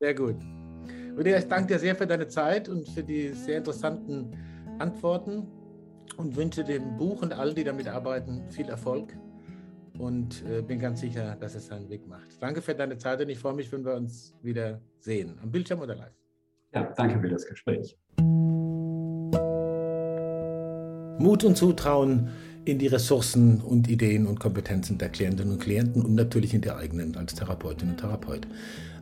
Sehr 0.00 0.14
gut. 0.14 0.36
Und 1.16 1.26
ich 1.26 1.44
danke 1.48 1.74
dir 1.74 1.78
sehr 1.78 1.94
für 1.94 2.06
deine 2.06 2.26
Zeit 2.26 2.68
und 2.68 2.88
für 2.88 3.02
die 3.02 3.28
sehr 3.28 3.58
interessanten 3.58 4.32
Antworten 4.78 5.46
und 6.16 6.36
wünsche 6.36 6.64
dem 6.64 6.96
Buch 6.96 7.22
und 7.22 7.32
allen, 7.32 7.54
die 7.54 7.64
damit 7.64 7.88
arbeiten, 7.88 8.50
viel 8.50 8.68
Erfolg 8.68 9.16
und 9.98 10.44
äh, 10.44 10.62
bin 10.62 10.78
ganz 10.78 11.00
sicher, 11.00 11.36
dass 11.38 11.54
es 11.54 11.66
seinen 11.66 11.88
Weg 11.88 12.06
macht. 12.06 12.40
Danke 12.40 12.60
für 12.60 12.74
deine 12.74 12.98
Zeit 12.98 13.20
und 13.20 13.28
ich 13.28 13.38
freue 13.38 13.54
mich, 13.54 13.70
wenn 13.72 13.84
wir 13.84 13.94
uns 13.94 14.34
wieder 14.42 14.80
sehen, 14.98 15.38
am 15.42 15.50
Bildschirm 15.50 15.80
oder 15.80 15.94
live. 15.94 16.14
Ja, 16.74 16.92
danke 16.96 17.20
für 17.20 17.28
das 17.28 17.46
Gespräch. 17.46 17.96
Mut 21.18 21.44
und 21.44 21.56
Zutrauen 21.56 22.28
in 22.64 22.78
die 22.78 22.86
Ressourcen 22.86 23.60
und 23.60 23.88
Ideen 23.88 24.26
und 24.26 24.40
Kompetenzen 24.40 24.98
der 24.98 25.10
Klientinnen 25.10 25.52
und 25.52 25.60
Klienten 25.60 26.02
und 26.02 26.14
natürlich 26.14 26.54
in 26.54 26.60
die 26.60 26.70
eigenen 26.70 27.16
als 27.16 27.34
Therapeutin 27.34 27.90
und 27.90 27.98
Therapeut. 27.98 28.46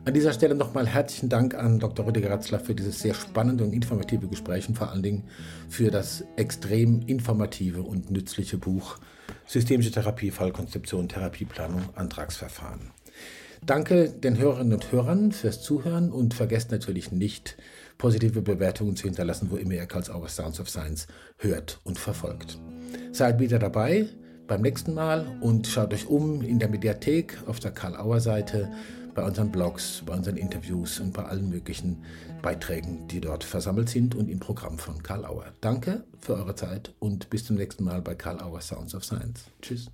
An 0.05 0.13
dieser 0.13 0.33
Stelle 0.33 0.53
nochmal 0.53 0.85
herzlichen 0.85 1.29
Dank 1.29 1.55
an 1.55 1.79
Dr. 1.79 2.05
Rüdiger 2.05 2.29
Ratzler 2.29 2.59
für 2.59 2.75
dieses 2.75 2.99
sehr 2.99 3.13
spannende 3.13 3.63
und 3.63 3.71
informative 3.71 4.27
Gespräch 4.27 4.67
und 4.67 4.77
vor 4.77 4.91
allen 4.91 5.01
Dingen 5.01 5.23
für 5.69 5.91
das 5.91 6.25
extrem 6.35 7.03
informative 7.07 7.81
und 7.83 8.11
nützliche 8.11 8.57
Buch 8.57 8.97
Systemische 9.45 9.91
Therapie, 9.91 10.31
Fallkonzeption, 10.31 11.07
Therapieplanung, 11.07 11.83
Antragsverfahren. 11.95 12.91
Danke 13.65 14.09
den 14.09 14.37
Hörerinnen 14.37 14.73
und 14.73 14.91
Hörern 14.91 15.31
fürs 15.31 15.61
Zuhören 15.61 16.11
und 16.11 16.33
vergesst 16.33 16.71
natürlich 16.71 17.13
nicht, 17.13 17.55
positive 17.97 18.41
Bewertungen 18.41 18.95
zu 18.95 19.03
hinterlassen, 19.03 19.49
wo 19.51 19.55
immer 19.55 19.73
ihr 19.73 19.85
Karl 19.85 20.03
Auer 20.11 20.29
Sounds 20.29 20.59
of 20.59 20.69
Science 20.69 21.07
hört 21.37 21.79
und 21.83 21.99
verfolgt. 21.99 22.59
Seid 23.11 23.39
wieder 23.39 23.59
dabei 23.59 24.07
beim 24.47 24.61
nächsten 24.61 24.93
Mal 24.93 25.37
und 25.41 25.67
schaut 25.67 25.93
euch 25.93 26.07
um 26.07 26.41
in 26.41 26.59
der 26.59 26.69
Mediathek 26.69 27.37
auf 27.47 27.59
der 27.59 27.71
Karl 27.71 27.95
Auer 27.95 28.19
Seite 28.19 28.71
bei 29.13 29.23
unseren 29.23 29.51
Blogs, 29.51 30.03
bei 30.05 30.13
unseren 30.13 30.37
Interviews 30.37 30.99
und 30.99 31.13
bei 31.13 31.23
allen 31.23 31.49
möglichen 31.49 32.03
Beiträgen, 32.41 33.07
die 33.07 33.21
dort 33.21 33.43
versammelt 33.43 33.89
sind 33.89 34.15
und 34.15 34.29
im 34.29 34.39
Programm 34.39 34.77
von 34.77 35.01
Karl 35.01 35.25
Auer. 35.25 35.45
Danke 35.61 36.03
für 36.19 36.35
eure 36.35 36.55
Zeit 36.55 36.93
und 36.99 37.29
bis 37.29 37.45
zum 37.45 37.55
nächsten 37.55 37.83
Mal 37.83 38.01
bei 38.01 38.15
Karl 38.15 38.41
Auer 38.41 38.61
Sounds 38.61 38.95
of 38.95 39.03
Science. 39.05 39.45
Tschüss. 39.61 39.89